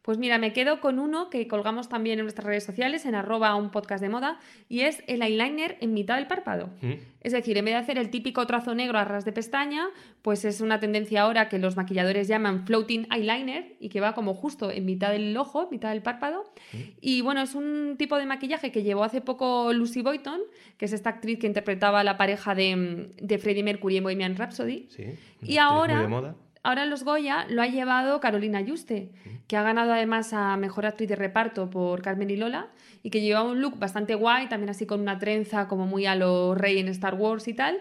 Pues 0.08 0.18
mira, 0.18 0.38
me 0.38 0.54
quedo 0.54 0.80
con 0.80 1.00
uno 1.00 1.30
que 1.30 1.50
colgamos 1.50 1.90
también 1.90 2.18
en 2.18 2.24
nuestras 2.24 2.46
redes 2.48 2.64
sociales, 2.64 3.06
en 3.06 3.14
arroba 3.14 3.54
un 3.58 3.72
podcast 3.72 4.02
de 4.02 4.08
moda, 4.08 4.40
y 4.70 4.80
es 4.80 5.04
el 5.08 5.22
eyeliner 5.22 5.76
en 5.82 5.94
mitad 5.94 6.16
del 6.16 6.28
párpado. 6.28 6.70
¿Mm? 6.82 6.94
Es 7.20 7.34
decir, 7.34 7.58
en 7.58 7.66
vez 7.66 7.74
de 7.74 7.80
hacer 7.80 7.98
el 7.98 8.10
típico 8.10 8.48
trazo 8.48 8.74
negro 8.74 8.98
a 8.98 9.04
ras 9.04 9.26
de 9.26 9.34
pestaña, 9.34 9.88
pues 10.22 10.46
es 10.46 10.62
una 10.62 10.80
tendencia 10.80 11.24
ahora 11.24 11.50
que 11.50 11.60
los 11.60 11.76
maquilladores 11.76 12.30
llaman 12.30 12.66
floating 12.66 13.06
eyeliner 13.14 13.76
y 13.82 13.90
que 13.90 14.00
va 14.00 14.14
como 14.16 14.34
justo 14.34 14.72
en 14.72 14.86
mitad 14.86 15.12
del 15.12 15.36
ojo, 15.36 15.64
en 15.64 15.72
mitad 15.72 15.90
del 15.90 16.02
párpado. 16.02 16.46
Y 17.02 17.20
bueno, 17.20 17.42
es 17.42 17.54
un 17.54 17.96
tipo 17.98 18.18
de 18.18 18.26
maquillaje 18.26 18.72
que 18.72 18.84
llevó 18.84 19.04
hace 19.04 19.20
poco 19.20 19.74
Lucy 19.74 20.04
Boyton, 20.04 20.40
que 20.78 20.86
es 20.86 20.94
esta 20.94 21.10
actriz 21.10 21.38
que 21.38 21.48
interpretaba 21.48 22.00
a 22.00 22.04
la 22.06 22.16
pareja 22.16 22.56
de, 22.56 23.10
de 23.22 23.38
Freddie 23.40 23.64
Mercury 23.64 23.98
en 23.98 24.04
Bohemian 24.04 24.38
Rhapsody. 24.38 24.88
Sí. 24.88 25.04
Y 25.42 25.58
ahora- 25.58 25.96
Muy 25.96 26.04
de 26.04 26.08
moda. 26.08 26.36
Ahora 26.68 26.86
los 26.86 27.06
Goya 27.06 27.46
lo 27.48 27.62
ha 27.62 27.68
llevado 27.68 28.20
Carolina 28.20 28.60
Yuste, 28.60 29.10
que 29.48 29.56
ha 29.56 29.62
ganado 29.62 29.94
además 29.94 30.34
a 30.34 30.58
Mejor 30.58 30.86
Actriz 30.86 31.08
de 31.08 31.16
Reparto 31.16 31.70
por 31.70 32.02
Carmen 32.02 32.30
y 32.30 32.36
Lola, 32.36 32.68
y 33.04 33.10
que 33.10 33.22
lleva 33.22 33.42
un 33.42 33.62
look 33.62 33.80
bastante 33.80 34.16
guay, 34.16 34.50
también 34.50 34.72
así 34.72 34.86
con 34.86 35.00
una 35.00 35.18
trenza 35.18 35.70
como 35.70 35.88
muy 35.88 36.06
a 36.06 36.16
lo 36.18 36.56
rey 36.56 36.78
en 36.80 36.90
Star 36.90 37.16
Wars 37.16 37.48
y 37.48 37.54
tal. 37.54 37.80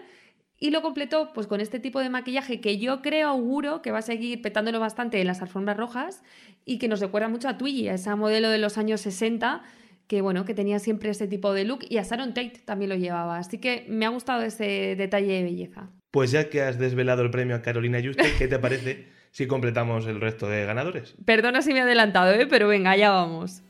Y 0.57 0.69
lo 0.69 0.81
completó 0.81 1.33
pues 1.33 1.47
con 1.47 1.59
este 1.59 1.81
tipo 1.81 1.99
de 1.99 2.09
maquillaje 2.09 2.61
que 2.61 2.77
yo 2.77 3.01
creo, 3.01 3.27
auguro, 3.27 3.81
que 3.81 3.91
va 3.91 3.97
a 3.97 4.01
seguir 4.01 4.41
petándolo 4.41 4.79
bastante 4.79 5.19
en 5.19 5.27
las 5.27 5.41
alfombras 5.41 5.75
rojas 5.75 6.23
y 6.63 6.77
que 6.77 6.87
nos 6.87 7.01
recuerda 7.01 7.27
mucho 7.27 7.49
a 7.49 7.57
Twiggy, 7.57 7.89
a 7.89 7.95
esa 7.95 8.15
modelo 8.15 8.49
de 8.49 8.57
los 8.57 8.77
años 8.77 9.01
60 9.01 9.63
que 10.07 10.21
bueno, 10.21 10.45
que 10.45 10.53
tenía 10.53 10.79
siempre 10.79 11.09
ese 11.09 11.27
tipo 11.27 11.51
de 11.51 11.65
look 11.65 11.79
y 11.89 11.97
a 11.97 12.03
Sharon 12.03 12.33
Tate 12.33 12.61
también 12.63 12.87
lo 12.87 12.95
llevaba. 12.95 13.37
Así 13.37 13.57
que 13.57 13.85
me 13.89 14.05
ha 14.05 14.09
gustado 14.09 14.43
ese 14.43 14.95
detalle 14.95 15.33
de 15.33 15.43
belleza. 15.43 15.89
Pues 16.17 16.31
ya 16.31 16.49
que 16.49 16.63
has 16.63 16.79
desvelado 16.79 17.21
el 17.21 17.29
premio 17.29 17.55
a 17.55 17.61
Carolina 17.61 17.99
Juste, 18.03 18.33
¿qué 18.39 18.47
te 18.47 18.57
parece 18.57 19.05
si 19.29 19.45
completamos 19.45 20.07
el 20.07 20.19
resto 20.19 20.49
de 20.49 20.65
ganadores? 20.65 21.13
Perdona 21.25 21.61
si 21.61 21.73
me 21.73 21.77
he 21.77 21.81
adelantado, 21.83 22.33
¿eh? 22.33 22.47
pero 22.47 22.67
venga, 22.67 22.97
ya 22.97 23.11
vamos. 23.11 23.61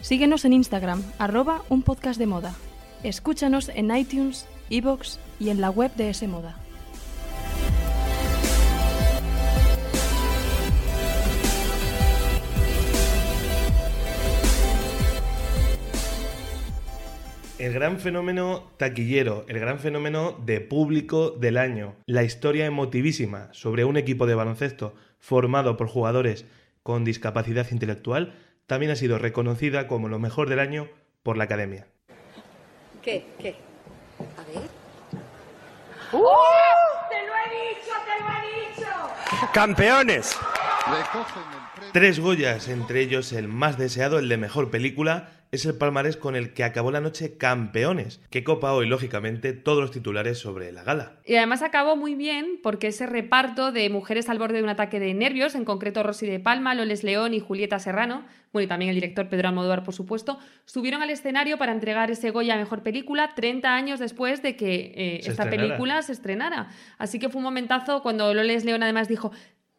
Síguenos 0.00 0.46
en 0.46 0.54
Instagram, 0.54 1.02
arroba 1.18 1.64
un 1.68 1.82
podcast 1.82 2.18
de 2.18 2.24
moda. 2.24 2.54
Escúchanos 3.02 3.68
en 3.68 3.94
iTunes, 3.94 4.48
iVoox 4.70 5.18
y 5.38 5.50
en 5.50 5.60
la 5.60 5.68
web 5.68 5.94
de 5.96 6.08
S 6.08 6.26
Moda. 6.26 6.63
El 17.64 17.72
gran 17.72 17.98
fenómeno 17.98 18.70
taquillero, 18.76 19.46
el 19.48 19.58
gran 19.58 19.78
fenómeno 19.78 20.32
de 20.44 20.60
público 20.60 21.30
del 21.30 21.56
año, 21.56 21.96
la 22.04 22.22
historia 22.22 22.66
emotivísima 22.66 23.48
sobre 23.52 23.86
un 23.86 23.96
equipo 23.96 24.26
de 24.26 24.34
baloncesto 24.34 24.94
formado 25.18 25.78
por 25.78 25.88
jugadores 25.88 26.44
con 26.82 27.06
discapacidad 27.06 27.66
intelectual, 27.70 28.34
también 28.66 28.92
ha 28.92 28.96
sido 28.96 29.16
reconocida 29.16 29.88
como 29.88 30.10
lo 30.10 30.18
mejor 30.18 30.50
del 30.50 30.58
año 30.58 30.90
por 31.22 31.38
la 31.38 31.44
Academia. 31.44 31.86
¿Qué? 33.00 33.24
¿Qué? 33.38 33.56
A 34.18 34.44
ver. 34.44 34.68
¡Te 36.10 36.18
lo 36.18 37.32
he 37.32 37.48
dicho, 37.48 37.94
te 38.04 38.20
lo 38.20 38.28
he 38.28 38.68
dicho! 38.68 39.52
¡Campeones! 39.54 40.36
Tres 41.94 42.20
Goyas, 42.20 42.68
entre 42.68 43.00
ellos 43.00 43.32
el 43.32 43.48
más 43.48 43.78
deseado, 43.78 44.18
el 44.18 44.28
de 44.28 44.36
mejor 44.36 44.70
película, 44.70 45.30
es 45.54 45.64
el 45.66 45.76
palmarés 45.76 46.16
con 46.16 46.36
el 46.36 46.52
que 46.52 46.64
acabó 46.64 46.90
la 46.90 47.00
noche 47.00 47.36
Campeones, 47.36 48.20
que 48.30 48.44
copa 48.44 48.72
hoy, 48.72 48.86
lógicamente, 48.86 49.52
todos 49.52 49.80
los 49.80 49.90
titulares 49.90 50.38
sobre 50.38 50.72
la 50.72 50.82
gala. 50.82 51.20
Y 51.24 51.36
además 51.36 51.62
acabó 51.62 51.96
muy 51.96 52.14
bien 52.14 52.58
porque 52.62 52.88
ese 52.88 53.06
reparto 53.06 53.72
de 53.72 53.88
mujeres 53.90 54.28
al 54.28 54.38
borde 54.38 54.56
de 54.56 54.62
un 54.62 54.68
ataque 54.68 55.00
de 55.00 55.14
nervios, 55.14 55.54
en 55.54 55.64
concreto 55.64 56.02
Rosy 56.02 56.26
de 56.26 56.40
Palma, 56.40 56.74
Loles 56.74 57.04
León 57.04 57.34
y 57.34 57.40
Julieta 57.40 57.78
Serrano, 57.78 58.24
bueno, 58.52 58.64
y 58.64 58.68
también 58.68 58.90
el 58.90 58.94
director 58.94 59.28
Pedro 59.28 59.48
Almodóvar, 59.48 59.82
por 59.82 59.94
supuesto, 59.94 60.38
subieron 60.64 61.02
al 61.02 61.10
escenario 61.10 61.58
para 61.58 61.72
entregar 61.72 62.10
ese 62.10 62.30
Goya 62.30 62.54
a 62.54 62.56
Mejor 62.56 62.82
Película 62.82 63.32
30 63.34 63.74
años 63.74 63.98
después 63.98 64.42
de 64.42 64.54
que 64.56 64.92
eh, 64.94 65.16
esta 65.18 65.44
estrenara. 65.44 65.50
película 65.50 66.02
se 66.02 66.12
estrenara. 66.12 66.68
Así 66.98 67.18
que 67.18 67.28
fue 67.28 67.38
un 67.38 67.44
momentazo 67.44 68.02
cuando 68.02 68.32
Loles 68.32 68.64
León 68.64 68.82
además 68.82 69.08
dijo... 69.08 69.32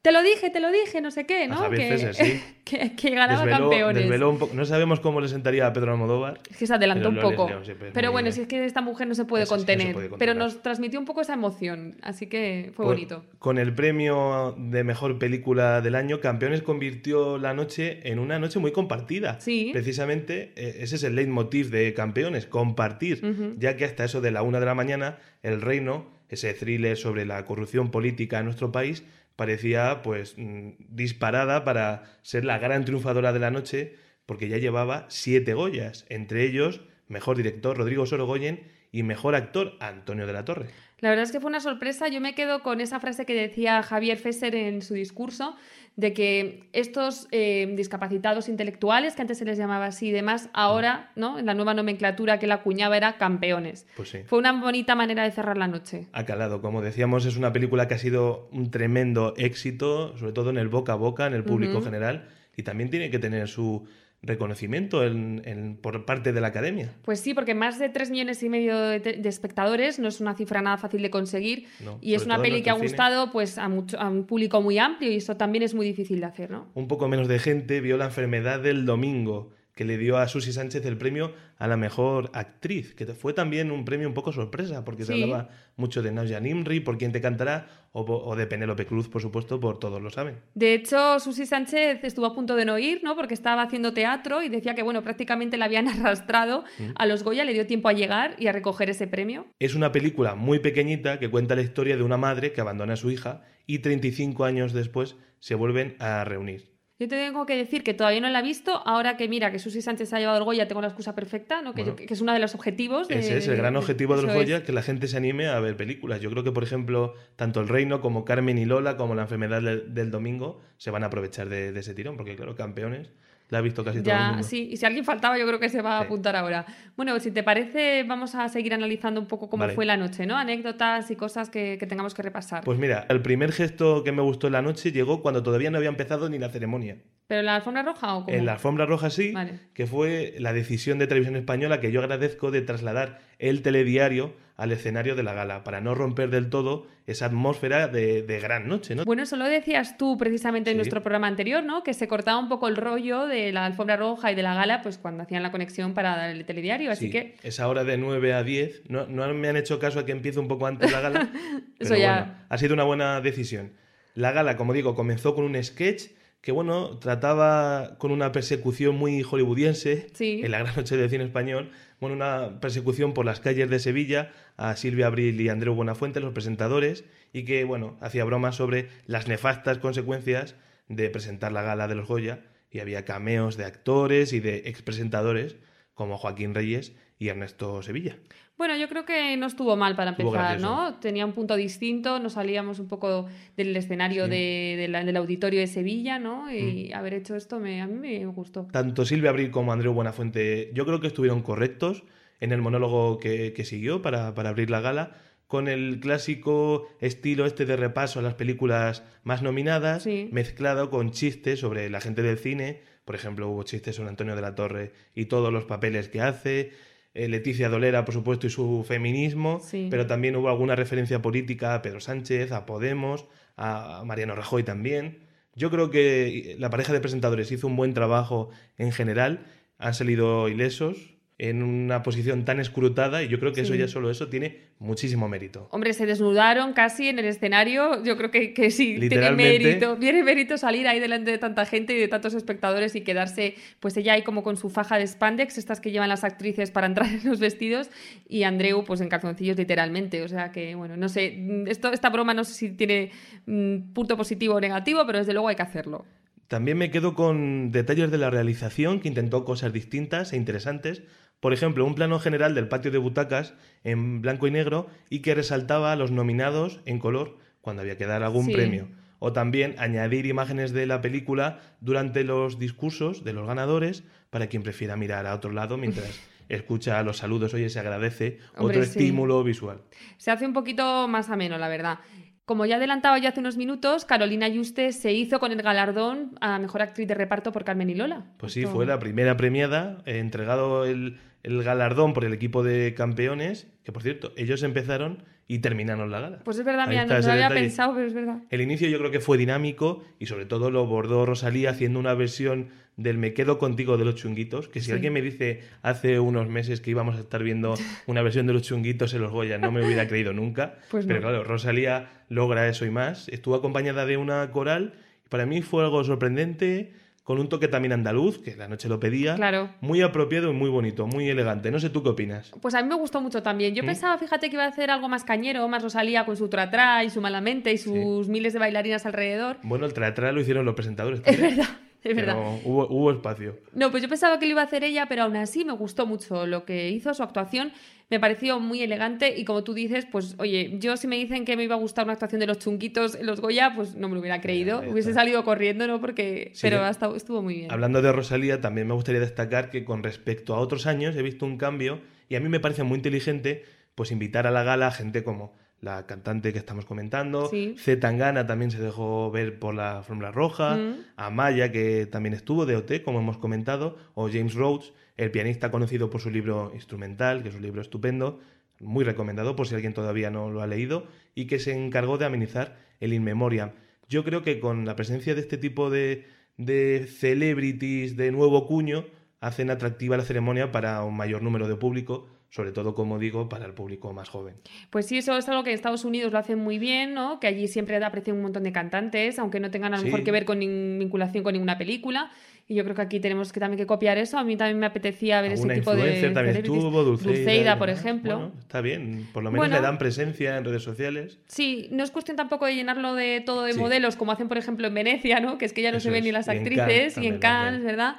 Te 0.06 0.12
lo 0.12 0.22
dije, 0.22 0.52
te 0.52 0.60
lo 0.60 0.72
dije, 0.72 1.02
no 1.02 1.10
sé 1.10 1.26
qué, 1.26 1.46
A 1.46 1.48
¿no? 1.48 1.68
Que, 1.72 1.98
César, 1.98 2.14
sí. 2.14 2.40
que, 2.64 2.96
que 2.96 3.10
ganaba 3.10 3.44
Desveló- 3.44 3.58
campeones. 3.58 4.04
desveló 4.04 4.30
un 4.30 4.50
no 4.54 4.64
sabemos 4.66 5.00
cómo 5.00 5.20
le 5.20 5.28
sentaría 5.28 5.66
a 5.66 5.74
Pedro 5.74 5.94
Almodóvar. 5.94 6.40
Es 6.48 6.58
que 6.58 6.68
se 6.68 6.76
adelantó 6.76 7.10
un 7.10 7.20
poco. 7.20 7.50
Pero 7.92 8.12
bueno, 8.12 8.32
si 8.32 8.42
es 8.42 8.48
que 8.48 8.64
esta 8.66 8.82
mujer 8.82 9.08
no 9.08 9.16
se 9.16 9.26
puede 9.26 9.46
no 9.46 9.48
se 9.48 9.56
contener. 9.56 9.96
pero 10.20 10.36
nos 10.36 10.62
transmitió 10.62 11.00
un 11.00 11.06
poco 11.06 11.22
esa 11.22 11.34
emoción. 11.34 11.96
Así 12.04 12.28
que 12.28 12.72
fue 12.76 12.86
bonito. 12.86 13.26
Con 13.40 13.58
el 13.58 13.74
premio 13.74 14.54
de 14.60 14.84
mejor 14.84 15.18
película 15.18 15.82
del 15.82 15.96
año, 15.96 16.20
Campeones 16.20 16.62
convirtió 16.62 17.40
la 17.40 17.56
noche 17.56 18.08
en 18.08 18.20
una 18.20 18.38
noche 18.38 18.60
muy 18.60 18.72
compartida. 18.72 19.40
Sí. 19.40 19.72
Precisamente 19.74 20.54
eh, 20.56 20.78
ese 20.82 20.98
es 20.98 21.04
el 21.04 21.16
leitmotiv 21.16 21.72
de 21.72 21.96
Campeones, 21.96 22.46
compartir, 22.46 23.56
ya 23.58 23.76
que 23.76 23.86
hasta 23.86 24.04
eso 24.06 24.22
de 24.22 24.30
la 24.30 24.44
una 24.44 24.60
de 24.60 24.68
la 24.68 24.76
mañana, 24.76 25.18
El 25.42 25.62
Reino, 25.64 26.12
ese 26.30 26.54
thriller 26.54 26.96
sobre 26.96 27.26
la 27.26 27.44
corrupción 27.46 27.90
política 27.90 28.38
en 28.38 28.46
nuestro 28.46 28.72
país, 28.72 29.04
parecía 29.36 30.02
pues 30.02 30.36
mm, 30.38 30.72
disparada 30.80 31.64
para 31.64 32.04
ser 32.22 32.46
la 32.46 32.58
gran 32.58 32.86
triunfadora 32.86 33.34
de 33.34 33.40
la 33.40 33.52
noche, 33.52 33.96
porque 34.26 34.50
ya 34.50 34.58
llevaba 34.58 35.06
siete 35.10 35.54
Goyas, 35.54 36.06
entre 36.10 36.44
ellos 36.44 36.82
mejor 37.08 37.38
director 37.38 37.78
Rodrigo 37.78 38.06
Sorogoyen 38.06 38.68
y 38.92 39.04
mejor 39.04 39.36
actor 39.36 39.74
Antonio 39.80 40.26
de 40.26 40.34
la 40.34 40.46
Torre. 40.46 40.68
La 41.06 41.12
verdad 41.12 41.26
es 41.26 41.32
que 41.32 41.40
fue 41.40 41.50
una 41.50 41.60
sorpresa. 41.60 42.08
Yo 42.08 42.20
me 42.20 42.34
quedo 42.34 42.64
con 42.64 42.82
esa 42.82 43.00
frase 43.00 43.28
que 43.28 43.36
decía 43.36 43.84
Javier 43.84 44.18
Fesser 44.18 44.56
en 44.56 44.82
su 44.82 44.96
discurso, 44.96 45.56
de 45.96 46.14
que 46.14 46.68
estos 46.74 47.28
eh, 47.30 47.72
discapacitados 47.78 48.50
intelectuales, 48.50 49.14
que 49.14 49.22
antes 49.22 49.38
se 49.38 49.46
les 49.46 49.56
llamaba 49.60 49.86
así 49.86 50.08
y 50.08 50.12
demás, 50.12 50.50
ahora, 50.52 51.12
¿no? 51.16 51.38
En 51.38 51.46
la 51.46 51.54
nueva 51.54 51.76
nomenclatura 51.76 52.40
que 52.40 52.48
la 52.48 52.56
acuñaba 52.56 52.98
era 52.98 53.20
campeones. 53.20 53.86
Pues 53.96 54.10
sí. 54.10 54.24
Fue 54.26 54.40
una 54.40 54.60
bonita 54.60 54.96
manera 54.96 55.22
de 55.22 55.30
cerrar 55.30 55.60
la 55.60 55.68
noche. 55.68 56.08
Ha 56.12 56.26
calado, 56.26 56.60
como 56.60 56.82
decíamos, 56.82 57.28
es 57.28 57.38
una 57.38 57.54
película 57.54 57.88
que 57.88 57.94
ha 57.94 58.00
sido 58.00 58.50
un 58.52 58.72
tremendo 58.72 59.36
éxito, 59.38 60.18
sobre 60.18 60.34
todo 60.34 60.50
en 60.50 60.58
el 60.58 60.70
boca 60.70 60.94
a 60.94 60.96
boca, 60.96 61.28
en 61.28 61.36
el 61.36 61.44
público 61.44 61.84
general, 61.84 62.30
y 62.58 62.64
también 62.64 62.90
tiene 62.90 63.12
que 63.12 63.20
tener 63.20 63.48
su 63.48 63.88
reconocimiento 64.22 65.04
en- 65.06 65.42
en- 65.46 65.78
por 65.78 66.06
parte 66.06 66.34
de 66.34 66.42
la 66.42 66.48
academia. 66.48 66.94
Pues 67.04 67.20
sí, 67.20 67.34
porque 67.34 67.54
más 67.54 67.78
de 67.80 67.90
3 67.90 68.10
millones 68.12 68.42
y 68.44 68.50
medio 68.50 68.78
de, 68.80 69.00
de 69.00 69.30
espectadores 69.30 70.00
no 70.00 70.08
es 70.08 70.20
una 70.20 70.34
cifra 70.36 70.62
nada 70.62 70.78
fácil 70.78 71.02
de 71.02 71.10
conseguir 71.10 71.68
No, 71.84 72.00
y 72.02 72.16
es 72.16 72.26
una 72.26 72.42
peli 72.42 72.64
que 72.64 72.70
ha 72.72 72.76
cine. 72.76 72.88
gustado 72.88 73.32
pues, 73.32 73.58
a, 73.58 73.70
mucho- 73.70 74.00
a 74.00 74.10
un 74.10 74.26
público 74.26 74.62
muy 74.62 74.80
amplio 74.80 75.12
y 75.12 75.18
eso 75.18 75.38
también 75.38 75.64
es 75.64 75.74
muy 75.74 75.86
difícil 75.86 76.20
de 76.20 76.26
hacer, 76.26 76.50
¿no? 76.50 76.68
Un 76.74 76.88
poco 76.88 77.08
menos 77.08 77.28
de 77.28 77.40
gente 77.40 77.82
vio 77.82 77.98
la 77.98 78.06
enfermedad 78.06 78.60
del 78.60 78.86
domingo, 78.86 79.52
que 79.76 79.86
le 79.86 79.98
dio 79.98 80.18
a 80.18 80.28
Susi 80.28 80.54
Sánchez 80.54 80.86
el 80.86 80.98
premio 80.98 81.34
a 81.58 81.68
la 81.68 81.78
mejor 81.78 82.32
actriz, 82.34 82.96
que 82.96 83.06
fue 83.08 83.34
también 83.34 83.72
un 83.72 83.86
premio 83.86 84.08
un 84.08 84.14
poco 84.14 84.32
sorpresa, 84.32 84.84
porque 84.86 85.04
se 85.06 85.14
hablaba 85.14 85.50
mucho 85.76 86.02
de 86.02 86.12
Nadia 86.12 86.40
Nimri, 86.40 86.80
por 86.80 86.98
quien 86.98 87.12
te 87.12 87.22
cantará, 87.22 87.68
o 87.92 88.36
de 88.36 88.48
Penélope 88.48 88.86
Cruz, 88.86 89.08
por 89.08 89.22
supuesto, 89.22 89.60
por 89.60 89.80
todos 89.80 90.02
lo 90.02 90.10
saben. 90.10 90.38
De 90.54 90.74
hecho, 90.74 91.20
Susi 91.20 91.46
Sánchez 91.46 92.04
estuvo 92.04 92.26
a 92.26 92.36
punto 92.36 92.56
de 92.56 92.66
no 92.66 92.78
ir, 92.78 93.02
¿no? 93.04 93.16
Porque 93.16 93.34
estaba 93.34 93.62
haciendo 93.62 93.94
teatro 93.94 94.44
y 94.44 94.50
decía 94.50 94.76
que, 94.76 94.84
bueno, 94.84 95.02
prácticamente 95.04 95.58
la 95.58 95.66
habían 95.66 95.88
arrastrado 95.90 96.64
Mm. 96.80 96.92
a 96.96 97.06
los 97.06 97.24
Goya, 97.24 97.44
le 97.46 97.54
dio 97.54 97.68
tiempo 97.68 97.90
a 97.90 97.94
llegar 97.94 98.36
y 98.40 98.48
a 98.48 98.52
recoger 98.52 98.90
ese 98.90 99.08
premio. 99.08 99.48
Es 99.60 99.76
una 99.76 99.92
película 99.92 100.36
muy 100.36 100.60
pequeñita 100.60 101.20
que 101.20 101.30
cuenta 101.30 101.56
la 101.56 101.62
historia 101.62 101.98
de 101.98 102.04
una 102.04 102.18
madre 102.18 102.52
que 102.54 102.62
abandona 102.62 102.94
a 102.94 102.98
su 102.98 103.12
hija 103.12 103.42
y 103.66 103.80
35 103.80 104.46
años 104.46 104.74
después 104.74 105.16
se 105.40 105.56
vuelven 105.56 105.96
a 106.00 106.24
reunir. 106.24 106.75
Yo 106.98 107.10
te 107.10 107.18
tengo 107.18 107.46
que 107.46 107.58
decir 107.58 107.84
que 107.84 107.94
todavía 107.94 108.22
no 108.22 108.30
la 108.30 108.40
he 108.40 108.42
visto, 108.42 108.72
ahora 108.88 109.18
que 109.18 109.28
mira 109.28 109.52
que 109.52 109.60
Susi 109.60 109.82
Sánchez 109.82 110.14
ha 110.14 110.20
llevado 110.20 110.38
el 110.38 110.46
Goya, 110.46 110.66
tengo 110.70 110.80
la 110.80 110.88
excusa 110.88 111.14
perfecta, 111.14 111.62
¿no? 111.62 111.74
Que, 111.74 111.84
Bueno. 111.84 111.98
yo- 112.00 112.06
que 112.08 112.14
es 112.14 112.22
uno 112.22 112.32
de 112.32 112.40
los 112.40 112.56
objetivos. 112.56 113.10
de- 113.10 113.20
Ese 113.20 113.38
es 113.38 113.48
el 113.48 113.52
de- 113.56 113.58
gran 113.58 113.74
de- 113.74 113.80
objetivo 113.80 114.16
del 114.16 114.28
eso 114.30 114.34
Goya, 114.34 114.58
es. 114.58 114.64
que 114.64 114.72
la 114.72 114.82
gente 114.82 115.10
se 115.10 115.18
anime 115.18 115.48
a 115.48 115.60
ver 115.60 115.76
películas. 115.76 116.22
Yo 116.22 116.30
creo 116.32 116.46
que, 116.46 116.54
por 116.54 116.64
ejemplo, 116.64 117.14
tanto 117.36 117.60
El 117.60 117.68
Reino 117.68 118.00
como 118.00 118.24
Carmen 118.24 118.58
y 118.58 118.64
Lola, 118.64 118.96
como 118.96 119.14
La 119.14 119.24
enfermedad 119.24 119.62
del, 119.62 119.94
del 119.94 120.10
domingo, 120.10 120.62
se 120.78 120.90
van 120.90 121.04
a 121.04 121.08
aprovechar 121.08 121.50
de, 121.50 121.74
de 121.74 121.80
ese 121.82 121.94
tirón, 121.94 122.16
porque 122.16 122.38
claro, 122.38 122.56
campeones 122.56 123.10
la 123.50 123.60
ha 123.60 123.62
visto 123.62 123.84
casi 123.84 124.02
todo 124.02 124.16
el 124.16 124.22
mundo. 124.28 124.44
sí, 124.44 124.70
y 124.72 124.78
si 124.78 124.86
alguien 124.86 125.06
faltaba, 125.06 125.38
yo 125.38 125.46
creo 125.46 125.60
que 125.60 125.70
se 125.70 125.82
va 125.82 125.98
a 125.98 126.02
Sí. 126.02 126.06
apuntar 126.06 126.36
ahora. 126.36 126.66
Bueno, 126.98 127.20
si 127.20 127.30
te 127.32 127.44
parece, 127.44 128.04
vamos 128.04 128.34
a 128.36 128.50
seguir 128.50 128.74
analizando 128.74 129.20
un 129.22 129.28
poco 129.28 129.50
cómo 129.50 129.62
Vale. 129.62 129.74
fue 129.76 129.86
la 129.86 129.98
noche, 129.98 130.26
¿no? 130.26 130.36
Anécdotas 130.38 131.12
y 131.12 131.16
cosas 131.16 131.50
que, 131.50 131.78
que 131.80 131.86
tengamos 131.86 132.14
que 132.16 132.22
repasar. 132.24 132.64
Pues 132.64 132.80
mira, 132.80 133.06
el 133.10 133.22
primer 133.22 133.52
gesto 133.52 134.04
que 134.04 134.12
me 134.12 134.22
gustó 134.24 134.48
en 134.48 134.54
la 134.54 134.62
noche 134.62 134.92
llegó 134.92 135.22
cuando 135.22 135.44
todavía 135.44 135.70
no 135.70 135.78
había 135.78 135.90
empezado 135.90 136.28
ni 136.30 136.40
la 136.40 136.50
ceremonia. 136.50 136.98
¿Pero 137.28 137.40
en 137.40 137.46
la 137.48 137.56
alfombra 137.56 137.84
roja 137.84 138.16
o 138.16 138.26
cómo? 138.26 138.36
En 138.38 138.46
la 138.46 138.54
alfombra 138.54 138.86
roja 138.86 139.10
sí, 139.10 139.32
Vale. 139.32 139.60
que 139.74 139.88
fue 139.88 140.36
la 140.40 140.54
decisión 140.54 141.00
de 141.00 141.08
Televisión 141.08 141.36
Española 141.36 141.80
que 141.80 141.92
yo 141.92 142.00
agradezco 142.02 142.52
de 142.52 142.62
trasladar 142.62 143.20
el 143.40 143.62
telediario 143.62 144.34
al 144.58 144.72
escenario 144.72 145.16
de 145.16 145.24
la 145.24 145.34
gala, 145.34 145.64
para 145.64 145.82
no 145.82 145.96
romper 145.96 146.30
del 146.30 146.50
todo 146.50 146.88
esa 147.08 147.26
atmósfera 147.26 147.88
de, 147.90 148.22
de 148.24 148.40
gran 148.40 148.68
noche, 148.70 148.96
¿no? 148.96 149.04
Bueno, 149.04 149.24
eso 149.24 149.36
lo 149.36 149.46
decías 149.46 149.98
tú 149.98 150.18
precisamente 150.18 150.72
en 150.72 150.78
nuestro 150.78 151.04
programa 151.04 151.28
anterior, 151.28 151.62
¿no? 151.64 151.84
Que 151.84 151.94
se 151.94 152.08
cortaba 152.08 152.40
un 152.40 152.48
poco 152.48 152.68
el 152.70 152.78
rollo 152.78 153.28
de 153.28 153.52
la 153.52 153.66
alfombra 153.66 153.98
roja 153.98 154.32
y 154.32 154.36
de 154.36 154.44
la 154.44 154.56
gala, 154.56 154.82
pues 154.82 154.98
cuando 154.98 155.24
hacían 155.24 155.44
la 155.44 155.52
conexión 155.52 155.94
para 155.94 156.32
el 156.32 156.46
telediario. 156.46 156.90
Así 156.92 157.08
Sí, 157.08 157.12
que 157.12 157.36
Esa 157.44 157.68
hora 157.68 157.84
de 157.84 157.98
9 157.98 158.34
a 158.34 158.44
10. 158.44 158.84
No, 158.90 159.06
no 159.08 159.32
me 159.34 159.50
han 159.50 159.58
hecho 159.58 159.78
caso 159.78 160.00
a 160.00 160.06
que 160.06 160.14
empiece 160.14 160.40
un 160.40 160.48
poco 160.48 160.68
antes 160.68 160.90
la 160.92 161.02
gala. 161.02 161.30
Eso 161.80 161.96
ya- 161.96 162.20
bueno, 162.24 162.34
ha 162.50 162.58
sido 162.58 162.74
una 162.74 162.84
buena 162.86 163.20
decisión. 163.22 163.74
La 164.14 164.32
gala, 164.32 164.56
como 164.56 164.72
digo, 164.72 164.96
comenzó 164.96 165.36
con 165.36 165.44
un 165.44 165.62
sketch 165.62 166.04
que, 166.46 166.52
bueno, 166.52 167.00
trataba 167.00 167.96
con 167.98 168.12
una 168.12 168.32
persecución 168.32 168.96
muy 168.96 169.24
hollywoodiense 169.24 170.10
Sí. 170.14 170.42
en 170.44 170.52
la 170.52 170.60
gran 170.60 170.76
noche 170.76 170.96
del 170.96 171.10
cine 171.10 171.24
español. 171.24 171.72
Bueno, 172.00 172.16
una 172.16 172.60
persecución 172.62 173.16
por 173.16 173.26
las 173.26 173.40
calles 173.40 173.68
de 173.68 173.80
Sevilla 173.80 174.32
a 174.56 174.76
Silvia 174.76 175.08
Abril 175.08 175.42
y 175.42 175.50
Andreu 175.50 175.74
Buenafuente, 175.74 176.20
los 176.20 176.34
presentadores, 176.34 177.04
y 177.34 177.46
que, 177.46 177.64
bueno, 177.64 177.98
hacía 178.00 178.24
bromas 178.26 178.56
sobre 178.58 178.90
las 179.08 179.28
nefastas 179.28 179.80
consecuencias 179.80 180.54
de 180.88 181.10
presentar 181.10 181.52
la 181.52 181.64
gala 181.64 181.88
de 181.88 181.96
los 181.96 182.08
Goya. 182.08 182.42
Y 182.70 182.78
había 182.80 183.06
cameos 183.06 183.58
de 183.58 183.66
actores 183.66 184.32
y 184.32 184.40
de 184.40 184.70
expresentadores 184.70 185.56
como 185.96 186.20
Joaquín 186.20 186.54
Reyes 186.54 186.94
y 187.18 187.30
Ernesto 187.30 187.82
Sevilla. 187.82 188.18
Bueno, 188.58 188.78
yo 188.78 188.88
creo 188.88 189.04
que 189.06 189.36
no 189.36 189.48
estuvo 189.48 189.76
mal 189.76 189.96
para 189.98 190.12
empezar. 190.12 190.62
¿no? 190.62 190.96
Tenía 191.00 191.26
un 191.26 191.34
punto 191.34 191.56
distinto, 191.58 192.20
nos 192.20 192.34
salíamos 192.34 192.80
un 192.80 192.88
poco 192.88 193.28
del 193.58 193.76
escenario 193.76 194.26
Sí. 194.26 194.30
de- 194.32 194.76
de 194.78 194.88
la- 194.88 195.04
del 195.04 195.18
auditorio 195.18 195.60
de 195.60 195.68
Sevilla, 195.68 196.20
¿no? 196.20 196.46
Mm. 196.46 196.50
Y 196.56 196.94
haber 196.94 197.16
hecho 197.16 197.36
esto 197.36 197.60
me, 197.60 197.82
a 197.82 197.88
mí 197.88 197.96
me 197.96 198.26
gustó. 198.28 198.68
Tanto 198.72 199.04
Silvia 199.06 199.32
Abril 199.32 199.52
como 199.52 199.74
Andreu 199.74 199.94
Buenafuente, 199.94 200.72
yo 200.74 200.86
creo 200.86 201.02
que 201.02 201.08
estuvieron 201.08 201.42
correctos 201.42 202.04
en 202.40 202.54
el 202.54 202.62
monólogo 202.62 203.18
que, 203.18 203.52
que 203.54 203.66
siguió 203.66 204.02
para, 204.02 204.34
para 204.34 204.50
abrir 204.50 204.70
la 204.70 204.80
gala, 204.80 205.16
con 205.48 205.68
el 205.68 206.00
clásico 206.00 206.88
estilo 207.02 207.46
este 207.46 207.66
de 207.66 207.76
repaso 207.76 208.20
a 208.20 208.24
las 208.24 208.34
películas 208.36 209.04
más 209.24 209.42
nominadas, 209.44 210.04
Sí. 210.04 210.30
mezclado 210.32 210.90
con 210.90 211.12
chistes 211.12 211.60
sobre 211.60 211.90
la 211.90 212.00
gente 212.02 212.24
del 212.24 212.38
cine. 212.38 212.82
Por 213.06 213.16
ejemplo, 213.16 213.50
hubo 213.50 213.62
chistes 213.64 213.96
sobre 213.98 214.10
Antonio 214.10 214.36
de 214.36 214.42
la 214.42 214.56
Torre 214.56 214.92
y 215.14 215.26
todos 215.26 215.54
los 215.54 215.66
papeles 215.66 216.10
que 216.10 216.22
hace. 216.22 216.72
Eh, 217.16 217.28
Leticia 217.28 217.70
Dolera, 217.70 218.06
por 218.06 218.14
supuesto, 218.14 218.46
y 218.46 218.50
su 218.52 218.86
feminismo, 218.88 219.60
Sí. 219.64 219.88
pero 219.90 220.06
también 220.06 220.36
hubo 220.36 220.50
alguna 220.50 220.76
referencia 220.76 221.22
política 221.22 221.74
a 221.74 221.82
Pedro 221.82 222.00
Sánchez, 222.00 222.52
a 222.52 222.66
Podemos, 222.68 223.26
a 223.58 224.04
Mariano 224.06 224.36
Rajoy 224.36 224.64
también. 224.64 225.20
Yo 225.56 225.72
creo 225.72 225.90
que 225.90 226.56
la 226.60 226.70
pareja 226.70 226.92
de 226.94 227.00
presentadores 227.00 227.52
hizo 227.52 227.66
un 227.68 227.76
buen 227.78 227.94
trabajo 227.94 228.50
en 228.78 228.92
general, 228.92 229.46
han 229.78 229.94
salido 229.94 230.50
ilesos 230.50 231.15
en 231.38 231.64
una 231.64 232.02
posición 232.02 232.46
tan 232.46 232.62
escrutada 232.62 233.22
y 233.22 233.28
yo 233.28 233.40
creo 233.40 233.52
que 233.52 233.62
eso 233.62 233.76
ya 233.76 233.90
solo 233.90 234.10
eso 234.10 234.30
tiene 234.30 234.62
muchísimo 234.80 235.28
mérito. 235.28 235.68
Hombre, 235.72 235.92
se 235.92 236.06
desnudaron 236.06 236.72
casi 236.72 237.10
en 237.10 237.20
el 237.20 237.26
escenario. 237.26 238.02
Yo 238.04 238.16
creo 238.16 238.32
que, 238.32 238.54
que 238.54 238.72
sí, 238.72 238.98
tiene 239.10 239.32
mérito. 239.32 239.98
Tiene 239.98 240.24
mérito 240.24 240.58
salir 240.58 240.88
ahí 240.88 241.02
delante 241.02 241.32
de 241.32 241.38
tanta 241.38 241.66
gente 241.66 241.94
y 241.94 242.00
de 242.00 242.08
tantos 242.08 242.34
espectadores 242.36 242.96
y 242.96 243.02
quedarse, 243.02 243.56
pues 243.82 243.98
ella 243.98 244.14
ahí 244.14 244.24
como 244.24 244.44
con 244.44 244.56
su 244.56 244.70
faja 244.70 244.98
de 244.98 245.06
spandex, 245.06 245.58
estas 245.58 245.82
que 245.82 245.92
llevan 245.92 246.08
las 246.08 246.24
actrices 246.24 246.72
para 246.72 246.88
entrar 246.88 247.10
en 247.10 247.26
los 247.26 247.40
vestidos, 247.40 247.90
y 248.30 248.44
Andreu, 248.44 248.86
pues 248.86 249.02
en 249.02 249.10
calzoncillos 249.10 249.58
literalmente. 249.58 250.22
O 250.22 250.30
sea 250.30 250.54
que, 250.54 250.76
bueno, 250.76 250.96
no 250.96 251.10
sé, 251.10 251.36
mm, 251.38 251.68
esto, 251.68 251.92
esta 251.92 252.10
broma 252.10 252.34
no 252.34 252.46
sé 252.46 252.54
si 252.54 252.70
tiene 252.70 253.12
mm, 253.46 253.94
punto 253.94 254.16
positivo 254.16 254.56
o 254.56 254.62
negativo, 254.62 255.06
pero 255.06 255.20
desde 255.20 255.34
luego 255.34 255.50
hay 255.50 255.56
que 255.58 255.64
hacerlo. 255.64 256.06
También 256.48 256.78
me 256.78 256.92
quedo 256.92 257.16
con 257.16 257.72
detalles 257.72 258.12
de 258.12 258.20
la 258.20 258.30
realización 258.30 259.00
que 259.00 259.08
intentó 259.08 259.46
cosas 259.46 259.74
distintas 259.74 260.32
e 260.32 260.38
interesantes. 260.38 261.02
Por 261.40 261.54
ejemplo, 261.54 261.86
un 261.86 261.96
plano 261.96 262.20
general 262.20 262.56
del 262.56 262.68
patio 262.68 262.92
de 262.92 262.98
butacas 262.98 263.54
en 263.84 264.22
blanco 264.22 264.48
y 264.48 264.52
negro 264.52 264.88
y 265.10 265.20
que 265.20 265.36
resaltaba 265.36 265.92
a 265.92 265.96
los 265.96 266.12
nominados 266.12 266.80
en 266.86 267.00
color 267.00 267.38
cuando 267.62 267.82
había 267.82 267.98
que 267.98 268.06
dar 268.06 268.24
algún 268.24 268.46
Sí. 268.48 268.54
premio. 268.54 268.88
O 269.20 269.32
también 269.34 269.76
añadir 269.78 270.26
imágenes 270.26 270.72
de 270.74 270.86
la 270.86 271.02
película 271.02 271.60
durante 271.82 272.24
los 272.24 272.60
discursos 272.60 273.24
de 273.24 273.34
los 273.34 273.48
ganadores 273.48 274.04
para 274.30 274.48
quien 274.48 274.62
prefiera 274.64 274.96
mirar 274.98 275.26
a 275.26 275.34
otro 275.36 275.52
lado 275.52 275.78
mientras 275.78 276.20
escucha 276.50 277.02
los 277.04 277.18
saludos. 277.18 277.54
Oye, 277.54 277.70
se 277.70 277.80
agradece 277.80 278.40
Hombre, 278.58 278.78
otro 278.78 278.84
sí. 278.84 278.90
estímulo 279.00 279.44
visual. 279.44 279.82
Se 280.18 280.32
hace 280.32 280.46
un 280.46 280.54
poquito 280.54 281.08
más 281.08 281.30
ameno, 281.30 281.58
la 281.58 281.70
verdad. 281.70 282.00
Como 282.46 282.68
ya 282.68 282.76
adelantaba 282.76 283.18
ya 283.18 283.30
hace 283.30 283.40
unos 283.40 283.58
minutos, 283.58 284.06
Carolina 284.06 284.48
Yuste 284.48 284.92
se 284.92 285.12
hizo 285.12 285.40
con 285.40 285.52
el 285.52 285.64
galardón 285.64 286.38
a 286.42 286.60
Mejor 286.60 286.84
Actriz 286.84 287.08
de 287.08 287.16
Reparto 287.16 287.52
por 287.52 287.64
Carmen 287.64 287.90
y 287.90 287.96
Lola. 287.96 288.26
Pues 288.38 288.54
sí, 288.54 288.68
fue 288.68 288.86
la 288.86 289.00
primera 289.00 289.36
premiada, 289.36 290.04
eh, 290.06 290.20
entregado 290.20 290.86
el, 290.86 291.18
el 291.46 291.64
galardón 291.64 292.14
por 292.14 292.26
el 292.26 292.34
equipo 292.34 292.64
de 292.64 292.94
campeones, 292.94 293.68
que 293.84 293.92
por 293.92 294.02
cierto, 294.04 294.34
ellos 294.36 294.64
empezaron 294.64 295.24
y 295.48 295.60
terminaron 295.60 296.10
la 296.10 296.20
gala. 296.20 296.40
Pues 296.44 296.58
es 296.58 296.66
verdad, 296.66 296.88
mira, 296.88 297.06
no 297.06 297.20
lo 297.20 297.32
había 297.32 297.44
detalle. 297.50 297.62
pensado, 297.62 297.94
pero 297.94 298.08
es 298.08 298.14
verdad. 298.16 298.40
El 298.50 298.62
inicio 298.62 298.90
yo 298.90 298.98
creo 298.98 299.12
que 299.12 299.20
fue 299.20 299.38
dinámico 299.38 300.04
y 300.18 300.26
sobre 300.26 300.46
todo 300.48 300.72
lo 300.72 300.88
bordó 300.88 301.24
Rosalía 301.26 301.70
haciendo 301.70 302.00
una 302.00 302.16
versión 302.16 302.70
del 302.98 303.20
Me 303.20 303.34
quedo 303.34 303.60
contigo 303.60 303.98
de 303.98 304.06
los 304.06 304.16
chunguitos, 304.16 304.70
que 304.70 304.80
si 304.80 304.88
Sí. 304.88 304.92
alguien 304.94 305.14
me 305.14 305.22
dice 305.22 305.62
hace 305.84 306.20
unos 306.20 306.48
meses 306.50 306.82
que 306.82 306.90
íbamos 306.92 307.16
a 307.18 307.20
estar 307.20 307.44
viendo 307.44 307.76
una 308.08 308.24
versión 308.24 308.48
de 308.48 308.54
los 308.54 308.64
chunguitos 308.64 309.14
en 309.14 309.22
los 309.22 309.32
Goya, 309.32 309.60
no 309.60 309.72
me 309.72 309.86
hubiera 309.86 310.08
creído 310.08 310.34
nunca. 310.34 310.80
Pues 310.90 311.06
Pero 311.06 311.20
no. 311.20 311.28
claro, 311.28 311.44
Rosalía 311.44 312.10
logra 312.30 312.68
eso 312.68 312.86
y 312.86 312.90
más. 312.90 313.28
Estuvo 313.30 313.54
acompañada 313.54 314.08
de 314.08 314.18
una 314.18 314.50
coral 314.50 314.94
y 315.26 315.30
para 315.30 315.46
mí 315.46 315.62
fue 315.62 315.84
algo 315.84 316.04
sorprendente, 316.04 316.94
con 317.26 317.40
un 317.40 317.50
toque 317.50 317.68
también 317.68 317.92
andaluz, 317.92 318.38
que 318.38 318.56
la 318.56 318.68
noche 318.68 318.88
lo 318.88 319.00
pedía. 319.00 319.34
Claro. 319.34 319.72
Muy 319.82 320.04
apropiado 320.04 320.52
y 320.52 320.54
muy 320.54 320.70
bonito, 320.70 321.08
muy 321.08 321.28
elegante. 321.28 321.72
No 321.72 321.80
sé 321.80 321.90
tú 321.90 322.04
qué 322.04 322.10
opinas. 322.10 322.52
Pues 322.62 322.76
a 322.76 322.84
mí 322.84 322.88
me 322.88 322.94
gustó 322.94 323.20
mucho 323.20 323.42
también. 323.42 323.74
Yo 323.74 323.82
¿Mm? 323.82 323.88
pensaba, 323.88 324.18
fíjate, 324.20 324.48
que 324.48 324.56
iba 324.58 324.64
a 324.64 324.68
hacer 324.68 324.92
algo 324.92 325.10
más 325.10 325.24
cañero, 325.24 325.68
más 325.68 325.82
Rosalía 325.82 326.24
con 326.24 326.38
su 326.38 326.50
tratra 326.50 327.04
y 327.04 327.10
su 327.10 327.22
malamente 327.22 327.74
y 327.74 327.80
sus 327.80 328.28
miles 328.30 328.54
de 328.54 328.60
bailarinas 328.60 329.08
alrededor. 329.08 329.58
Bueno, 329.64 329.88
el 329.88 329.94
teatral 329.96 330.36
lo 330.36 330.42
hicieron 330.42 330.66
los 330.66 330.76
presentadores. 330.76 331.24
Es 331.26 331.42
verdad, 331.42 331.66
Es 332.10 332.16
verdad. 332.16 332.36
Pero 332.36 332.60
hubo, 332.64 332.88
hubo 332.88 333.12
espacio. 333.12 333.58
No, 333.74 333.90
pues 333.90 334.04
yo 334.04 334.08
pensaba 334.08 334.38
que 334.38 334.46
lo 334.46 334.52
iba 334.52 334.62
a 334.62 334.66
hacer 334.66 334.84
ella, 334.84 335.08
pero 335.08 335.24
aún 335.24 335.36
así 335.36 335.66
me 335.66 335.74
gustó 335.74 336.06
mucho 336.06 336.46
lo 336.46 336.64
que 336.64 336.90
hizo, 336.92 337.12
su 337.16 337.24
actuación. 337.24 337.72
Me 338.12 338.20
pareció 338.20 338.60
muy 338.60 338.84
elegante 338.84 339.36
y 339.36 339.44
como 339.44 339.64
tú 339.64 339.74
dices, 339.74 340.06
pues 340.06 340.36
oye, 340.38 340.78
yo 340.78 340.98
si 340.98 341.08
me 341.08 341.16
dicen 341.16 341.44
que 341.46 341.58
me 341.58 341.64
iba 341.64 341.74
a 341.74 341.80
gustar 341.80 342.06
una 342.06 342.14
actuación 342.14 342.40
de 342.40 342.46
los 342.46 342.60
chunguitos 342.60 343.16
en 343.16 343.26
los 343.26 343.42
Goya, 343.42 343.74
pues 343.76 343.96
no 343.96 344.08
me 344.08 344.14
lo 344.14 344.20
hubiera 344.20 344.40
creído. 344.40 344.84
Hubiese 344.88 345.16
salido 345.16 345.44
corriendo, 345.44 345.88
¿no? 345.88 346.00
Porque... 346.00 346.52
Sí, 346.54 346.60
pero 346.62 346.84
hasta 346.84 347.10
estuvo 347.16 347.42
muy 347.42 347.56
bien. 347.56 347.72
Hablando 347.72 348.04
de 348.04 348.12
Rosalía, 348.12 348.62
también 348.62 348.88
me 348.88 348.94
gustaría 348.94 349.20
destacar 349.20 349.72
que 349.72 349.84
con 349.84 350.04
respecto 350.04 350.54
a 350.54 350.60
otros 350.60 350.86
años 350.86 351.16
he 351.16 351.24
visto 351.24 351.48
un 351.48 351.58
cambio 351.58 352.00
y 352.30 352.36
a 352.36 352.40
mí 352.40 352.50
me 352.50 352.60
parece 352.60 352.84
muy 352.84 352.98
inteligente 352.98 353.64
pues 353.96 354.12
invitar 354.12 354.46
a 354.46 354.52
la 354.52 354.64
gala 354.64 354.88
a 354.88 354.92
gente 354.92 355.24
como 355.24 355.54
la 355.86 356.06
cantante 356.08 356.52
que 356.52 356.58
estamos 356.60 356.84
comentando, 356.86 357.48
Sí. 357.48 357.76
C. 357.78 357.96
Tangana 357.96 358.48
también 358.48 358.72
se 358.72 358.82
dejó 358.82 359.30
ver 359.30 359.60
por 359.60 359.76
la 359.76 360.02
Fórmula 360.02 360.32
Roja, 360.32 360.76
Mm. 360.76 360.96
Amaya 361.16 361.72
que 361.72 362.08
también 362.08 362.34
estuvo 362.34 362.66
de 362.66 362.76
OT, 362.76 363.04
como 363.04 363.20
hemos 363.20 363.38
comentado, 363.38 363.96
o 364.16 364.28
James 364.28 364.56
Rhodes, 364.56 364.94
el 365.16 365.30
pianista 365.30 365.70
conocido 365.70 366.10
por 366.10 366.22
su 366.22 366.32
libro 366.32 366.72
instrumental, 366.74 367.44
que 367.44 367.50
es 367.50 367.56
un 367.56 367.62
libro 367.62 367.82
estupendo, 367.82 368.40
muy 368.80 369.06
recomendado 369.06 369.56
por 369.56 369.68
si 369.68 369.76
alguien 369.76 369.94
todavía 369.94 370.32
no 370.32 370.50
lo 370.50 370.62
ha 370.64 370.68
leído, 370.68 371.06
y 371.36 371.46
que 371.46 371.60
se 371.60 371.72
encargó 371.74 372.18
de 372.18 372.26
amenizar 372.26 372.78
el 373.00 373.14
In 373.14 373.24
Memoriam. 373.24 373.72
Yo 374.10 374.24
creo 374.24 374.42
que 374.42 374.60
con 374.60 374.86
la 374.86 374.96
presencia 374.96 375.36
de 375.36 375.42
este 375.42 375.58
tipo 375.58 375.90
de, 375.92 376.26
de 376.58 377.08
celebrities 377.08 378.18
de 378.18 378.32
nuevo 378.32 378.66
cuño, 378.68 379.06
hacen 379.40 379.70
atractiva 379.70 380.18
la 380.18 380.24
ceremonia 380.24 380.72
para 380.72 381.04
un 381.04 381.16
mayor 381.16 381.44
número 381.44 381.68
de 381.68 381.76
público, 381.76 382.28
sobre 382.56 382.72
todo, 382.72 382.96
como 382.96 383.20
digo, 383.20 383.50
para 383.50 383.66
el 383.66 383.74
público 383.74 384.14
más 384.14 384.30
joven. 384.30 384.56
Pues 384.90 385.08
sí, 385.08 385.18
eso 385.18 385.38
es 385.38 385.50
algo 385.50 385.66
que 385.66 385.72
en 385.72 385.76
Estados 385.76 386.06
Unidos 386.06 386.32
lo 386.32 386.38
hacen 386.40 386.58
muy 386.58 386.80
bien, 386.80 387.14
¿no? 387.14 387.38
Que 387.42 387.48
allí 387.48 387.68
siempre 387.68 388.02
aprecian 388.02 388.38
un 388.38 388.44
montón 388.44 388.64
de 388.64 388.72
cantantes, 388.72 389.38
aunque 389.40 389.60
no 389.60 389.70
tengan 389.72 389.94
a 389.94 389.98
lo 389.98 390.04
Sí. 390.04 390.06
mejor 390.06 390.24
que 390.24 390.32
ver 390.32 390.46
con 390.46 390.60
vinculación 390.60 391.44
con 391.44 391.52
ninguna 391.52 391.78
película. 391.78 392.32
Y 392.68 392.76
yo 392.76 392.84
creo 392.86 392.96
que 392.96 393.02
aquí 393.02 393.20
tenemos 393.20 393.52
que 393.52 393.60
también 393.60 393.78
que 393.78 393.86
copiar 393.86 394.18
eso. 394.18 394.38
A 394.40 394.46
mí 394.46 394.56
también 394.56 394.80
me 394.80 394.86
apetecía 394.86 395.42
ver 395.42 395.52
ese 395.52 395.68
tipo 395.68 395.94
de 395.96 396.32
también 396.34 396.56
estuvo, 396.56 397.04
Dulceida, 397.04 397.74
y 397.76 397.78
por 397.78 397.90
ejemplo. 397.90 398.38
Bueno, 398.40 398.54
está 398.58 398.80
bien, 398.80 399.28
por 399.34 399.44
lo 399.44 399.52
menos 399.52 399.64
Bueno. 399.68 399.76
le 399.76 399.82
dan 399.82 399.98
presencia 399.98 400.58
en 400.58 400.64
redes 400.64 400.82
sociales. 400.82 401.38
Sí, 401.48 401.90
no 401.92 402.06
es 402.06 402.10
cuestión 402.12 402.38
tampoco 402.38 402.66
de 402.68 402.74
llenarlo 402.76 403.16
de 403.16 403.42
todo 403.46 403.66
de 403.66 403.74
Sí. 403.74 403.80
modelos, 403.80 404.16
como 404.16 404.32
hacen, 404.32 404.48
por 404.48 404.58
ejemplo, 404.58 404.88
en 404.88 404.94
Venecia, 404.94 405.42
¿no? 405.42 405.58
Que 405.58 405.66
es 405.66 405.74
que 405.74 405.82
ya 405.82 405.92
no 405.92 405.98
Eso 405.98 406.06
se 406.06 406.12
ven 406.12 406.20
es. 406.20 406.24
ni 406.26 406.32
las 406.32 406.48
actrices, 406.48 407.18
y 407.18 407.28
en 407.28 407.38
Cannes, 407.40 407.84
¿verdad? 407.84 408.16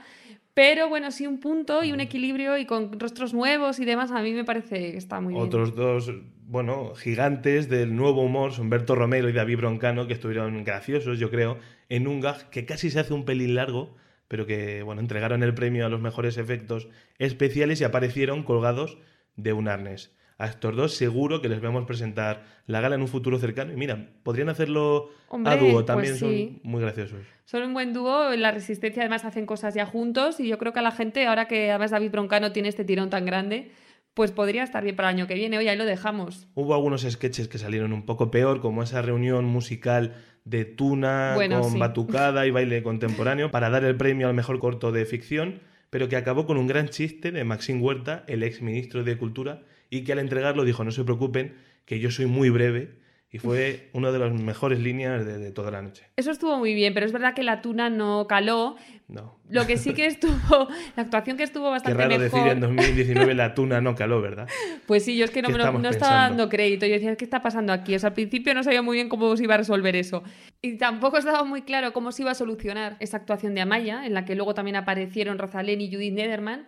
Pero 0.57 0.89
bueno, 0.89 1.11
sí 1.11 1.27
un 1.27 1.39
punto 1.39 1.85
y 1.85 1.93
un 1.93 2.01
equilibrio 2.01 2.57
y 2.57 2.65
con 2.65 2.99
rostros 2.99 3.35
nuevos 3.35 3.79
y 3.79 3.85
demás, 3.85 4.11
a 4.11 4.23
mí 4.23 4.33
me 4.33 4.43
parece 4.43 4.93
que 4.93 4.97
está 4.97 5.21
muy 5.21 5.35
bien. 5.35 5.45
Otros 5.45 5.75
dos, 5.75 6.11
bueno, 6.47 6.95
gigantes 6.95 7.69
del 7.69 7.95
nuevo 7.95 8.23
humor, 8.23 8.55
son 8.55 8.71
Berto 8.71 8.95
Romero 8.95 9.29
y 9.29 9.35
David 9.35 9.59
Broncano, 9.59 10.07
que 10.07 10.15
estuvieron 10.15 10.65
graciosos, 10.65 11.19
yo 11.19 11.31
creo, 11.31 11.59
en 11.91 12.09
un 12.09 12.23
gag 12.23 12.49
que 12.49 12.65
casi 12.65 12.89
se 12.89 13.01
hace 13.01 13.13
un 13.13 13.27
pelín 13.27 13.55
largo, 13.55 13.97
pero 14.29 14.47
que, 14.47 14.83
bueno, 14.83 15.03
entregaron 15.03 15.43
el 15.43 15.53
premio 15.53 15.85
a 15.85 15.91
los 15.91 16.01
mejores 16.01 16.39
efectos 16.39 16.89
especiales 17.19 17.83
y 17.83 17.85
aparecieron 17.85 18.43
colgados 18.43 18.97
de 19.37 19.53
un 19.53 19.69
arnés. 19.69 20.17
A 20.39 20.47
estos 20.47 20.77
dos 20.77 20.93
seguro 20.95 21.41
que 21.41 21.49
les 21.49 21.61
vamos 21.63 21.87
presentar 21.87 22.45
la 22.67 22.81
gala 22.81 22.97
en 22.97 23.01
un 23.01 23.09
futuro 23.09 23.39
cercano. 23.39 23.73
Y 23.73 23.77
mira, 23.77 24.11
podrían 24.23 24.51
hacerlo 24.51 25.09
Hombre, 25.29 25.53
a 25.53 25.57
dúo, 25.57 25.73
pues 25.73 25.87
también 25.87 26.15
sí. 26.15 26.59
son 26.61 26.71
muy 26.71 26.83
graciosos. 26.83 27.21
Son 27.47 27.63
un 27.63 27.73
buen 27.73 27.93
dúo, 27.95 28.33
en 28.33 28.43
la 28.43 28.51
Resistencia 28.51 29.03
además 29.03 29.25
hacen 29.25 29.47
cosas 29.47 29.75
ya 29.75 29.87
juntos 29.87 30.39
y 30.41 30.49
yo 30.49 30.59
creo 30.59 30.73
que 30.73 30.81
a 30.81 30.83
la 30.83 30.91
gente, 30.91 31.27
ahora 31.27 31.49
que 31.49 31.71
además 31.71 31.91
David 31.91 32.11
Broncano 32.11 32.53
tiene 32.53 32.69
este 32.69 32.85
tirón 32.85 33.09
tan 33.09 33.25
grande, 33.25 33.71
pues 34.13 34.33
podría 34.33 34.63
estar 34.63 34.83
bien 34.83 34.97
para 34.97 35.11
el 35.11 35.17
año 35.17 35.27
que 35.27 35.35
viene. 35.35 35.59
Oye, 35.59 35.71
ahí 35.71 35.77
lo 35.77 35.85
dejamos. 35.85 36.49
Hubo 36.55 36.75
algunos 36.75 37.03
sketches 37.03 37.49
que 37.49 37.59
salieron 37.59 37.93
un 37.93 38.05
poco 38.05 38.31
peor, 38.31 38.61
como 38.61 38.83
esa 38.83 39.01
reunión 39.03 39.45
musical 39.45 40.15
de 40.45 40.65
Tuna 40.65 41.33
Bueno, 41.35 41.61
con 41.61 41.73
sí. 41.73 41.79
batucada 41.79 42.47
y 42.47 42.51
baile 42.51 42.83
contemporáneo 42.83 43.51
para 43.51 43.71
dar 43.71 43.85
el 43.85 43.97
premio 43.97 44.29
al 44.29 44.35
mejor 44.35 44.59
corto 44.59 44.93
de 44.93 45.05
ficción, 45.07 45.61
pero 45.91 46.09
que 46.09 46.17
acabó 46.17 46.47
con 46.47 46.57
un 46.57 46.67
gran 46.67 46.89
chiste 46.89 47.31
de 47.31 47.45
Maxim 47.45 47.83
Huerta, 47.83 48.25
el 48.27 48.43
ex 48.43 48.63
ministro 48.63 49.05
de 49.05 49.17
Cultura, 49.19 49.63
y 49.91 50.05
que 50.05 50.13
al 50.13 50.19
entregarlo 50.19 50.65
dijo, 50.65 50.85
no 50.85 50.91
se 50.91 51.05
preocupen, 51.05 51.55
que 51.85 51.99
yo 52.01 52.11
soy 52.11 52.27
muy 52.27 52.51
breve, 52.51 53.05
y 53.29 53.39
fue 53.39 53.91
una 53.93 54.13
de 54.13 54.19
las 54.21 54.33
mejores 54.33 54.79
líneas 54.79 55.27
de, 55.27 55.39
de 55.39 55.51
toda 55.51 55.71
la 55.71 55.83
noche. 55.83 56.05
Eso 56.17 56.31
estuvo 56.31 56.57
muy 56.59 56.73
bien, 56.75 56.95
pero 56.95 57.05
es 57.05 57.13
verdad 57.13 57.35
que 57.35 57.43
la 57.43 57.61
tuna 57.61 57.91
no 57.91 58.27
caló. 58.29 58.77
No. 59.09 59.39
Lo 59.51 59.67
que 59.67 59.77
sí 59.77 59.93
que 59.95 60.07
estuvo, 60.07 60.69
la 60.97 61.03
actuación 61.03 61.37
que 61.37 61.43
estuvo 61.43 61.65
Qué 61.65 61.71
bastante 61.71 61.99
raro 62.03 62.19
mejor. 62.19 62.41
decir 62.41 62.53
en 62.53 62.61
2019 62.61 63.35
la 63.35 63.53
tuna 63.55 63.81
no 63.81 63.95
caló, 63.95 64.23
¿verdad? 64.23 64.49
Pues 64.87 65.05
sí, 65.05 65.17
yo 65.19 65.25
es 65.25 65.33
que 65.33 65.43
no, 65.43 65.49
¿Qué 65.49 65.53
me 65.55 65.59
lo- 65.59 65.73
no 65.73 65.89
estaba 65.91 66.15
dando 66.29 66.49
crédito. 66.49 66.87
Yo 66.87 66.95
decía, 66.95 67.15
¿qué 67.17 67.25
está 67.25 67.43
pasando 67.43 67.73
aquí? 67.73 67.95
O 67.97 67.99
sea, 67.99 68.09
al 68.09 68.15
principio 68.15 68.55
no 68.55 68.63
sabía 68.63 68.81
muy 68.81 68.97
bien 68.97 69.09
cómo 69.09 69.37
se 69.37 69.43
iba 69.43 69.55
a 69.55 69.59
resolver 69.59 69.97
eso. 69.97 70.23
Y 70.63 70.79
tampoco 70.79 71.19
estaba 71.19 71.43
muy 71.45 71.63
claro 71.63 71.93
cómo 71.93 72.13
se 72.13 72.23
iba 72.23 72.31
a 72.31 72.35
solucionar 72.35 72.97
esa 73.01 73.19
actuación 73.19 73.55
de 73.55 73.61
Amaya, 73.61 74.07
en 74.07 74.15
la 74.15 74.25
que 74.25 74.35
luego 74.37 74.55
también 74.55 74.77
aparecieron 74.77 75.37
Rosalén 75.39 75.81
y 75.81 75.93
Judith 75.93 76.15
Nederman, 76.15 76.67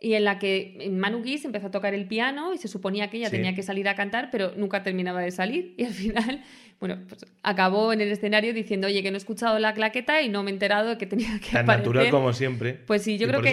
y 0.00 0.14
en 0.14 0.24
la 0.24 0.38
que 0.38 0.88
Manu 0.90 1.22
Guis 1.22 1.44
empezó 1.44 1.66
a 1.66 1.70
tocar 1.70 1.92
el 1.94 2.06
piano 2.06 2.54
y 2.54 2.58
se 2.58 2.68
suponía 2.68 3.10
que 3.10 3.18
ella 3.18 3.28
Sí. 3.28 3.36
tenía 3.36 3.54
que 3.54 3.62
salir 3.62 3.86
a 3.88 3.94
cantar, 3.94 4.30
pero 4.32 4.52
nunca 4.56 4.82
terminaba 4.82 5.20
de 5.20 5.30
salir. 5.30 5.74
Y 5.78 5.84
al 5.84 5.92
final, 5.92 6.42
bueno, 6.80 6.98
pues 7.08 7.26
acabó 7.42 7.92
en 7.92 8.00
el 8.00 8.10
escenario 8.10 8.54
diciendo, 8.54 8.86
oye, 8.86 9.02
que 9.02 9.10
no 9.10 9.16
he 9.16 9.18
escuchado 9.18 9.58
la 9.58 9.74
claqueta 9.74 10.22
y 10.22 10.30
no 10.30 10.42
me 10.42 10.50
he 10.50 10.54
enterado 10.54 10.88
de 10.88 10.96
que 10.98 11.04
tenía 11.06 11.38
que 11.40 11.50
Tan 11.52 11.64
aparecer. 11.64 11.86
natural 11.88 12.10
como 12.10 12.32
siempre. 12.32 12.72
Pues 12.86 13.02
sí, 13.02 13.18
yo 13.18 13.26
y 13.26 13.28
creo 13.28 13.42
que 13.42 13.50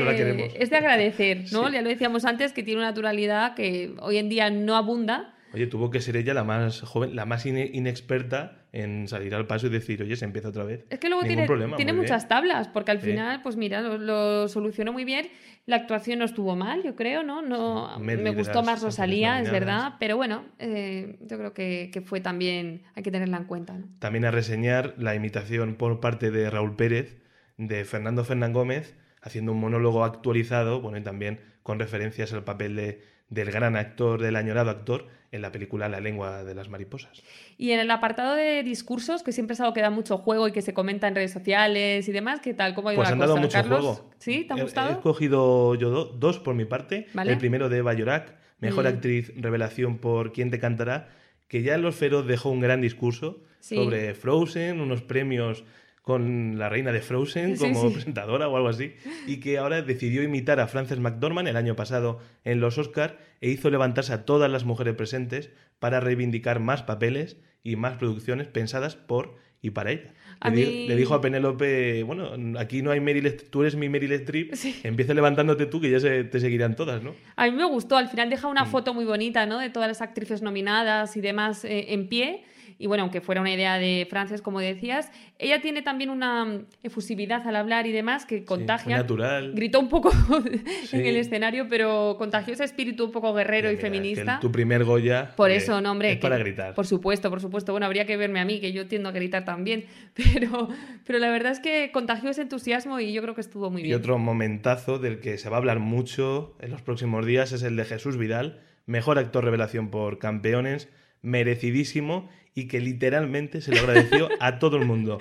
es 0.58 0.70
de 0.70 0.78
agradecer, 0.78 1.44
¿no? 1.52 1.68
Sí. 1.68 1.74
Ya 1.74 1.82
lo 1.82 1.90
decíamos 1.90 2.24
antes, 2.24 2.54
que 2.54 2.64
tiene 2.64 2.80
una 2.80 2.88
naturalidad 2.90 3.54
que 3.54 3.92
hoy 4.00 4.18
en 4.18 4.30
día 4.30 4.50
no 4.50 4.76
abunda. 4.78 5.34
Oye, 5.54 5.68
tuvo 5.68 5.90
que 5.90 6.02
ser 6.02 6.18
ella 6.18 6.34
la 6.34 6.44
más 6.44 6.82
joven, 6.82 7.16
la 7.16 7.26
más 7.26 7.46
ine- 7.46 7.70
inexperta 7.74 8.66
en 8.74 9.08
salir 9.08 9.34
al 9.34 9.48
paso 9.48 9.68
y 9.68 9.70
decir, 9.70 10.02
oye, 10.04 10.16
se 10.16 10.26
empieza 10.26 10.50
otra 10.50 10.64
vez. 10.66 10.86
Es 10.90 11.00
que 11.00 11.08
luego 11.08 11.24
Ningún 11.24 11.36
tiene, 11.36 11.48
problema, 11.48 11.78
tiene 11.78 11.94
muy 11.94 12.02
bien. 12.02 12.12
muchas 12.14 12.28
tablas, 12.28 12.68
porque 12.68 12.92
al 12.92 13.02
Sí. 13.02 13.08
final, 13.12 13.42
pues 13.42 13.56
mira, 13.56 13.82
lo, 13.82 13.98
lo 13.98 14.48
solucionó 14.50 14.92
muy 14.94 15.06
bien. 15.06 15.30
La 15.66 15.78
actuación 15.78 16.20
no 16.20 16.26
estuvo 16.26 16.56
mal, 16.56 16.84
yo 16.84 16.96
creo, 16.96 17.24
¿no? 17.24 17.42
no 17.42 17.96
Sí, 17.98 18.04
me 18.04 18.30
gustó 18.32 18.62
más 18.64 18.82
Rosalía, 18.84 19.42
es 19.42 19.50
verdad, 19.52 19.94
pero 20.00 20.16
bueno, 20.18 20.46
eh, 20.60 21.18
yo 21.22 21.38
creo 21.38 21.54
que, 21.54 21.90
que 21.92 22.02
fue 22.02 22.20
también, 22.22 22.84
hay 22.96 23.04
que 23.04 23.12
tenerla 23.12 23.38
en 23.38 23.44
cuenta, 23.46 23.74
¿no? 23.74 23.88
También 24.00 24.26
a 24.26 24.32
reseñar 24.32 24.94
la 24.98 25.16
imitación 25.16 25.76
por 25.76 26.00
parte 26.00 26.32
de 26.32 26.50
Raúl 26.50 26.76
Pérez 26.76 27.18
de 27.58 27.84
Fernando 27.86 28.24
Fernán 28.24 28.54
Gómez, 28.54 28.96
haciendo 29.22 29.52
un 29.54 29.60
monólogo 29.60 30.04
actualizado, 30.06 30.80
bueno, 30.82 30.98
y 31.00 31.02
también 31.04 31.40
con 31.64 31.80
referencias 31.80 32.32
al 32.32 32.44
papel 32.44 32.76
de, 32.76 33.02
del 33.30 33.52
gran 33.52 33.76
actor, 33.76 34.22
del 34.22 34.36
añorado 34.38 34.70
actor, 34.70 35.08
en 35.32 35.42
la 35.42 35.52
película 35.52 35.90
La 35.90 36.00
lengua 36.00 36.44
de 36.44 36.56
las 36.56 36.70
mariposas. 36.70 37.22
Y 37.58 37.72
en 37.72 37.80
el 37.80 37.92
apartado 37.92 38.36
de 38.36 38.64
discursos, 38.64 39.24
que 39.24 39.32
siempre 39.32 39.54
es 39.56 39.62
algo 39.62 39.74
que 39.74 39.82
da 39.82 39.90
mucho 39.90 40.18
juego 40.18 40.48
y 40.48 40.52
que 40.52 40.62
se 40.62 40.74
comenta 40.74 41.08
en 41.08 41.16
redes 41.16 41.32
sociales 41.32 42.08
y 42.08 42.12
demás, 42.12 42.40
¿qué 42.40 42.54
tal? 42.54 42.74
¿Cómo 42.74 42.90
ha 42.90 42.94
ido 42.94 43.02
Pues 43.02 43.10
la 43.10 43.14
han 43.14 43.20
cosa? 43.20 43.28
dado 43.28 43.42
mucho 43.42 43.54
Carlos? 43.54 43.80
juego. 43.82 44.10
¿Sí? 44.20 44.46
¿Te 44.46 44.54
ha 44.54 44.56
He- 44.56 44.60
He 44.60 44.64
gustado? 44.64 44.92
escogido 44.92 45.76
yo 45.76 45.90
do- 45.90 46.06
dos 46.06 46.40
por 46.40 46.56
mi 46.56 46.66
parte. 46.66 47.08
Vale. 47.14 47.32
El 47.34 47.38
primero 47.38 47.68
de 47.70 47.78
Eva 47.80 47.94
Llorac, 47.94 48.36
mejor 48.60 48.86
Mm. 48.86 48.88
actriz 48.88 49.34
revelación 49.36 49.98
por 49.98 50.32
Quién 50.32 50.50
te 50.50 50.60
cantará, 50.60 51.10
que 51.48 51.62
ya 51.62 51.76
en 51.76 51.82
Los 51.82 51.96
Feroz 51.96 52.26
dejó 52.28 52.50
un 52.50 52.60
gran 52.60 52.82
discurso 52.82 53.44
Sí. 53.60 53.76
sobre 53.76 54.14
Frozen, 54.14 54.80
unos 54.82 55.02
premios 55.02 55.64
con 56.08 56.58
la 56.58 56.70
reina 56.70 56.94
de 56.94 57.02
Frozen 57.02 57.58
Sí, 57.58 57.64
como 57.66 57.90
sí. 57.90 57.94
presentadora 57.96 58.48
o 58.48 58.56
algo 58.56 58.70
así, 58.70 58.94
y 59.28 59.42
que 59.42 59.58
ahora 59.58 59.82
decidió 59.82 60.24
imitar 60.24 60.62
a 60.62 60.68
Frances 60.68 61.00
McDormand 61.00 61.50
el 61.50 61.58
año 61.58 61.76
pasado 61.76 62.20
en 62.46 62.62
los 62.62 62.78
Oscar 62.78 63.18
e 63.42 63.50
hizo 63.50 63.70
levantarse 63.70 64.14
a 64.14 64.24
todas 64.24 64.50
las 64.50 64.64
mujeres 64.64 64.96
presentes 64.96 65.50
para 65.80 66.00
reivindicar 66.00 66.62
más 66.62 66.82
papeles 66.84 67.36
y 67.62 67.76
más 67.76 67.98
producciones 67.98 68.48
pensadas 68.48 68.96
por 68.96 69.36
y 69.62 69.72
para 69.72 69.92
ella. 69.92 70.14
Le, 70.46 70.52
di- 70.52 70.66
mí- 70.66 70.88
le 70.88 70.96
dijo 70.96 71.14
a 71.14 71.20
Penélope, 71.20 72.04
bueno, 72.04 72.32
aquí 72.58 72.82
no 72.82 72.92
hay 72.92 73.02
Meryl 73.02 73.26
Streep, 73.26 73.50
tú 73.52 73.62
eres 73.64 73.76
mi 73.76 73.90
Meryl 73.90 74.14
Streep, 74.14 74.54
Sí. 74.54 74.80
empieza 74.84 75.14
levantándote 75.14 75.66
tú 75.66 75.82
que 75.82 75.90
ya 75.92 76.00
se, 76.00 76.24
te 76.24 76.40
seguirán 76.40 76.76
todas, 76.78 77.04
¿no? 77.04 77.16
A 77.36 77.46
mí 77.48 77.52
me 77.52 77.66
gustó, 77.66 77.98
al 77.98 78.08
final 78.08 78.30
deja 78.30 78.48
una 78.48 78.64
Mm. 78.64 78.68
foto 78.70 78.94
muy 78.94 79.04
bonita, 79.04 79.46
¿no? 79.46 79.60
De 79.60 79.70
todas 79.70 79.90
las 79.90 80.02
actrices 80.02 80.42
nominadas 80.42 81.18
y 81.18 81.22
demás 81.22 81.66
eh, 81.66 81.88
en 81.94 82.08
pie. 82.08 82.44
Y 82.80 82.86
bueno, 82.88 83.04
aunque 83.04 83.22
fuera 83.22 83.42
una 83.42 83.52
idea 83.52 83.78
de 83.80 84.06
Frances, 84.10 84.42
como 84.42 84.60
decías, 84.60 85.12
ella 85.40 85.62
tiene 85.62 85.82
también 85.82 86.10
una 86.12 86.46
mm, 86.46 86.66
efusividad 86.84 87.48
al 87.48 87.56
hablar 87.56 87.88
y 87.88 87.92
demás 87.92 88.26
que 88.26 88.46
contagia. 88.46 88.96
muy 88.96 89.02
natural. 89.02 89.54
Gritó 89.54 89.80
un 89.80 89.90
poco 89.90 90.12
Sí. 90.86 90.98
en 90.98 91.06
el 91.06 91.18
escenario, 91.18 91.68
pero 91.70 92.16
contagió 92.18 92.54
ese 92.54 92.64
espíritu 92.64 93.06
un 93.06 93.12
poco 93.12 93.34
guerrero 93.34 93.70
y 93.70 93.76
Mira, 93.78 93.82
feminista. 93.82 94.34
el- 94.36 94.40
tu 94.40 94.52
primer 94.52 94.84
Goya. 94.84 95.34
Por 95.36 95.50
eh, 95.52 95.56
eso, 95.56 95.82
no, 95.82 95.92
hombre. 95.92 96.12
Es 96.12 96.16
que- 96.18 96.22
para 96.22 96.38
gritar. 96.38 96.74
Por 96.76 96.86
supuesto, 96.86 97.30
por 97.30 97.42
supuesto. 97.42 97.72
Bueno, 97.72 97.86
habría 97.88 98.06
que 98.06 98.16
verme 98.18 98.40
a 98.40 98.46
mí, 98.46 98.60
que 98.60 98.72
yo 98.72 98.88
tiendo 98.88 99.10
a 99.10 99.12
gritar 99.12 99.44
también. 99.46 99.86
Pero, 100.14 100.68
pero 101.06 101.20
la 101.20 101.30
verdad 101.30 101.52
es 101.52 101.60
que 101.60 101.92
contagió 101.92 102.30
ese 102.30 102.42
entusiasmo 102.42 103.00
y 103.00 103.14
yo 103.14 103.22
creo 103.22 103.34
que 103.36 103.42
estuvo 103.42 103.70
muy 103.70 103.82
Y 103.82 103.86
bien. 103.86 103.98
otro 103.98 104.18
momentazo 104.18 105.00
del 105.00 105.20
que 105.20 105.38
se 105.38 105.50
va 105.50 105.58
a 105.58 105.60
hablar 105.60 105.80
mucho 105.80 106.56
en 106.60 106.72
los 106.72 106.82
próximos 106.82 107.26
días 107.26 107.52
es 107.52 107.64
el 107.64 107.76
de 107.76 107.86
Jesús 107.86 108.18
Vidal, 108.18 108.60
mejor 108.86 109.18
actor 109.20 109.44
revelación 109.44 109.90
por 109.90 110.18
Campeones, 110.20 110.90
merecidísimo 111.22 112.30
y 112.58 112.68
que 112.68 112.80
literalmente 112.80 113.62
se 113.62 113.72
lo 113.72 113.82
agradeció 113.82 114.30
a 114.40 114.58
todo 114.58 114.78
el 114.78 114.86
mundo, 114.86 115.20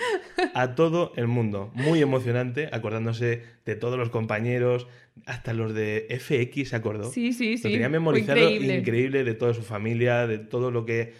a 0.54 0.74
todo 0.74 1.12
el 1.16 1.26
mundo. 1.26 1.70
Muy 1.74 2.00
emocionante, 2.00 2.70
acordándose 2.72 3.42
de 3.66 3.76
todos 3.76 3.98
los 3.98 4.08
compañeros, 4.08 4.86
hasta 5.26 5.52
los 5.52 5.74
de 5.74 6.06
FX 6.18 6.70
se 6.70 6.76
acordó. 6.76 7.10
Sí, 7.10 7.34
sí, 7.34 7.58
sí. 7.58 7.68
Lo 7.68 7.72
tenía 7.72 7.88
memorizado 7.90 8.38
increíble. 8.38 8.78
increíble 8.78 9.24
de 9.24 9.34
toda 9.34 9.52
su 9.52 9.60
familia, 9.62 10.26
de 10.26 10.38
todo 10.38 10.70
lo 10.70 10.86
que, 10.86 11.12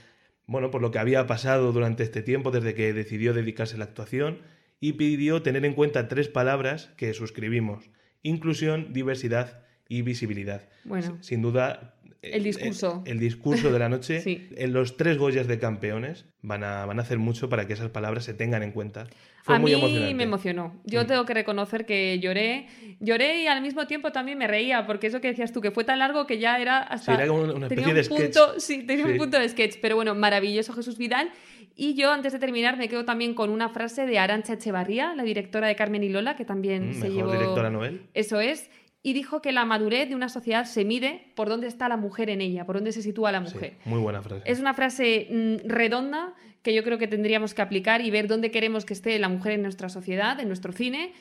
bueno, 0.46 0.70
por 0.70 0.80
lo 0.80 0.90
que 0.90 0.98
había 0.98 1.26
pasado 1.26 1.70
durante 1.72 2.02
este 2.02 2.22
tiempo 2.22 2.50
desde 2.50 2.74
que 2.74 2.94
decidió 2.94 3.34
dedicarse 3.34 3.74
a 3.74 3.78
la 3.78 3.84
actuación 3.84 4.38
y 4.80 4.94
pidió 4.94 5.42
tener 5.42 5.66
en 5.66 5.74
cuenta 5.74 6.08
tres 6.08 6.28
palabras 6.28 6.90
que 6.96 7.12
suscribimos. 7.12 7.90
Inclusión, 8.22 8.94
diversidad 8.94 9.64
y 9.86 10.00
visibilidad. 10.00 10.68
Bueno. 10.84 11.18
Sin 11.20 11.42
duda... 11.42 11.95
El 12.32 12.42
discurso. 12.44 13.02
El, 13.06 13.12
el 13.12 13.18
discurso 13.20 13.70
de 13.72 13.78
la 13.78 13.88
noche. 13.88 14.20
Sí. 14.26 14.48
En 14.56 14.72
los 14.72 14.96
tres 14.96 15.18
Goyas 15.18 15.46
de 15.46 15.58
campeones 15.58 16.26
van 16.42 16.64
a, 16.64 16.84
van 16.86 16.98
a 16.98 17.02
hacer 17.02 17.18
mucho 17.18 17.48
para 17.48 17.66
que 17.66 17.72
esas 17.74 17.90
palabras 17.90 18.24
se 18.24 18.34
tengan 18.34 18.62
en 18.62 18.72
cuenta. 18.72 19.06
Fue 19.42 19.54
a 19.56 19.58
muy 19.58 19.72
mí 19.72 19.78
emocionante. 19.78 20.14
me 20.14 20.22
emocionó. 20.24 20.80
Yo 20.84 21.04
Mm. 21.04 21.06
tengo 21.06 21.24
que 21.26 21.34
reconocer 21.34 21.86
que 21.86 22.18
lloré. 22.18 22.66
Lloré 23.00 23.42
y 23.42 23.46
al 23.46 23.60
mismo 23.62 23.86
tiempo 23.86 24.10
también 24.12 24.38
me 24.38 24.46
reía, 24.46 24.86
porque 24.86 25.06
eso 25.08 25.20
que 25.20 25.28
decías 25.28 25.52
tú, 25.52 25.60
que 25.60 25.70
fue 25.70 25.84
tan 25.84 25.98
largo 26.00 26.26
que 26.26 26.38
ya 26.38 26.58
era 26.58 26.78
hasta... 26.78 27.14
Sí, 27.16 27.20
era 27.22 27.28
como 27.28 27.42
una 27.42 27.68
tenía 27.68 27.86
especie 27.86 27.90
un 27.90 27.94
de 27.94 28.04
sketch. 28.04 28.18
punto, 28.44 28.60
Sí, 28.60 28.82
tenía 28.84 29.04
Sí. 29.06 29.12
un 29.12 29.18
punto 29.18 29.38
de 29.38 29.48
sketch. 29.48 29.76
Pero 29.80 29.96
bueno, 29.96 30.14
maravilloso 30.14 30.72
Jesús 30.72 30.98
Vidal. 30.98 31.30
Y 31.78 31.94
yo, 31.94 32.10
antes 32.10 32.32
de 32.32 32.38
terminar, 32.38 32.78
me 32.78 32.88
quedo 32.88 33.04
también 33.04 33.34
con 33.34 33.50
una 33.50 33.68
frase 33.68 34.06
de 34.06 34.18
Arancha 34.18 34.54
Echevarría, 34.54 35.14
la 35.14 35.22
directora 35.24 35.68
de 35.68 35.76
Carmen 35.76 36.02
y 36.02 36.08
Lola, 36.08 36.34
que 36.34 36.44
también 36.46 36.90
Mm, 36.90 36.94
se 36.94 37.00
mejor 37.10 37.12
llevó... 37.14 37.32
directora 37.32 37.70
Noel. 37.70 38.00
Eso 38.14 38.40
es. 38.40 38.70
Y 39.06 39.12
dijo 39.12 39.40
que 39.40 39.52
la 39.52 39.64
madurez 39.64 40.08
de 40.08 40.16
una 40.16 40.28
sociedad 40.28 40.64
se 40.64 40.84
mide 40.84 41.28
por 41.36 41.48
dónde 41.48 41.68
está 41.68 41.88
la 41.88 41.96
mujer 41.96 42.28
en 42.28 42.40
ella, 42.40 42.64
por 42.66 42.74
dónde 42.74 42.90
se 42.90 43.02
sitúa 43.02 43.30
la 43.30 43.46
Sí, 43.46 43.54
mujer. 43.54 43.74
muy 43.84 44.00
buena 44.00 44.20
frase. 44.20 44.42
Es 44.46 44.58
una 44.58 44.74
frase 44.74 45.28
mm, 45.30 45.68
redonda 45.68 46.34
que 46.64 46.74
yo 46.74 46.82
creo 46.82 46.98
que 46.98 47.06
tendríamos 47.06 47.54
que 47.54 47.62
aplicar 47.62 48.00
y 48.00 48.10
ver 48.10 48.26
dónde 48.26 48.50
queremos 48.50 48.84
que 48.84 48.92
esté 48.94 49.16
la 49.20 49.28
mujer 49.28 49.52
en 49.52 49.62
nuestra 49.62 49.88
sociedad, 49.88 50.40
en 50.40 50.48
nuestro 50.48 50.72
cine. 50.72 51.12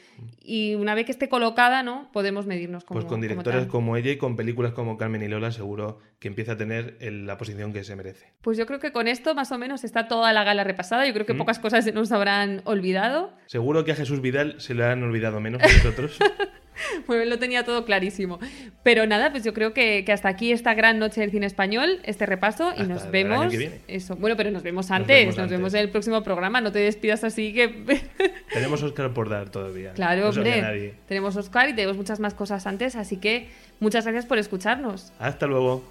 Y 0.41 0.73
una 0.73 0.95
vez 0.95 1.05
que 1.05 1.11
esté 1.11 1.29
colocada, 1.29 1.83
¿no? 1.83 2.09
Podemos 2.11 2.47
medirnos 2.47 2.83
como 2.85 2.99
Pues 3.01 3.05
con 3.07 3.21
como 3.27 3.43
tal. 3.43 3.67
como 3.67 3.95
ella 3.97 4.09
y 4.09 4.17
con 4.17 4.35
películas 4.35 4.71
como 4.73 4.97
Carmen 4.97 5.21
y 5.21 5.27
Lola 5.27 5.51
seguro 5.51 5.99
que 6.17 6.27
empieza 6.29 6.53
a 6.53 6.57
tener 6.57 6.97
el- 6.99 7.27
la 7.27 7.37
posición 7.37 7.71
que 7.73 7.83
se 7.83 7.95
merece. 7.95 8.33
Pues 8.41 8.57
yo 8.57 8.65
creo 8.65 8.79
que 8.79 8.91
con 8.91 9.07
esto 9.07 9.35
más 9.35 9.51
o 9.51 9.59
menos 9.59 9.83
está 9.83 10.07
toda 10.07 10.33
la 10.33 10.43
gala 10.43 10.63
repasada. 10.63 11.05
Yo 11.05 11.13
creo 11.13 11.27
que 11.27 11.35
Mm. 11.35 11.37
pocas 11.37 11.59
cosas 11.59 11.83
se 11.85 11.91
nos 11.91 12.11
habrán 12.11 12.61
olvidado. 12.65 13.31
Seguro 13.45 13.85
que 13.85 13.91
a 13.91 13.95
Jesús 13.95 14.21
Vidal 14.21 14.55
se 14.59 14.73
le 14.73 14.85
han 14.85 15.03
olvidado 15.03 15.39
menos 15.39 15.61
que 15.61 15.67
a 15.69 15.73
nosotros. 15.77 16.17
Pues 17.05 17.21
él 17.21 17.29
lo 17.29 17.39
tenía 17.39 17.63
todo 17.63 17.85
clarísimo. 17.85 18.39
Pero 18.83 19.05
nada, 19.05 19.31
pues 19.31 19.43
yo 19.43 19.53
creo 19.53 19.73
que, 19.73 20.03
que 20.05 20.11
hasta 20.11 20.29
aquí 20.29 20.51
esta 20.51 20.73
gran 20.73 20.99
noche 20.99 21.21
del 21.21 21.31
cine 21.31 21.45
español, 21.45 21.99
este 22.03 22.25
repaso, 22.25 22.69
y 22.77 22.81
Hasta 22.81 22.83
nos 22.85 23.03
el 23.05 23.11
vemos. 23.11 23.39
año 23.41 23.49
que 23.49 23.57
viene. 23.57 23.79
Eso. 23.87 24.15
Bueno, 24.15 24.35
pero 24.35 24.51
nos 24.51 24.63
vemos 24.63 24.91
antes, 24.91 25.15
vemos 25.17 25.35
nos 25.37 25.43
antes. 25.43 25.57
vemos 25.57 25.73
en 25.73 25.79
el 25.81 25.89
próximo 25.89 26.23
programa. 26.23 26.61
No 26.61 26.71
te 26.71 26.79
despidas 26.79 27.23
así 27.23 27.53
que. 27.53 27.67
Tenemos 28.53 28.81
Oscar 28.83 29.13
por 29.13 29.29
dar 29.29 29.49
todavía. 29.49 29.93
Claro, 29.93 30.23
No 30.23 30.29
hombre. 30.29 30.61
nadie. 30.61 30.93
Tenemos 31.07 31.35
Oscar 31.35 31.69
y 31.69 31.73
tenemos 31.73 31.97
muchas 31.97 32.19
más 32.19 32.33
cosas 32.33 32.65
antes, 32.67 32.95
así 32.95 33.17
que 33.17 33.49
muchas 33.79 34.03
gracias 34.05 34.25
por 34.25 34.37
escucharnos. 34.37 35.11
Hasta 35.19 35.47
luego. 35.47 35.83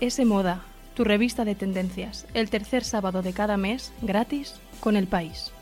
S 0.00 0.24
Moda, 0.24 0.62
tu 0.94 1.04
revista 1.04 1.44
de 1.44 1.54
tendencias, 1.54 2.26
el 2.34 2.50
tercer 2.50 2.84
sábado 2.84 3.22
de 3.22 3.32
cada 3.32 3.56
mes, 3.56 3.92
gratis, 4.02 4.54
con 4.82 4.96
el 4.96 5.06
país. 5.06 5.52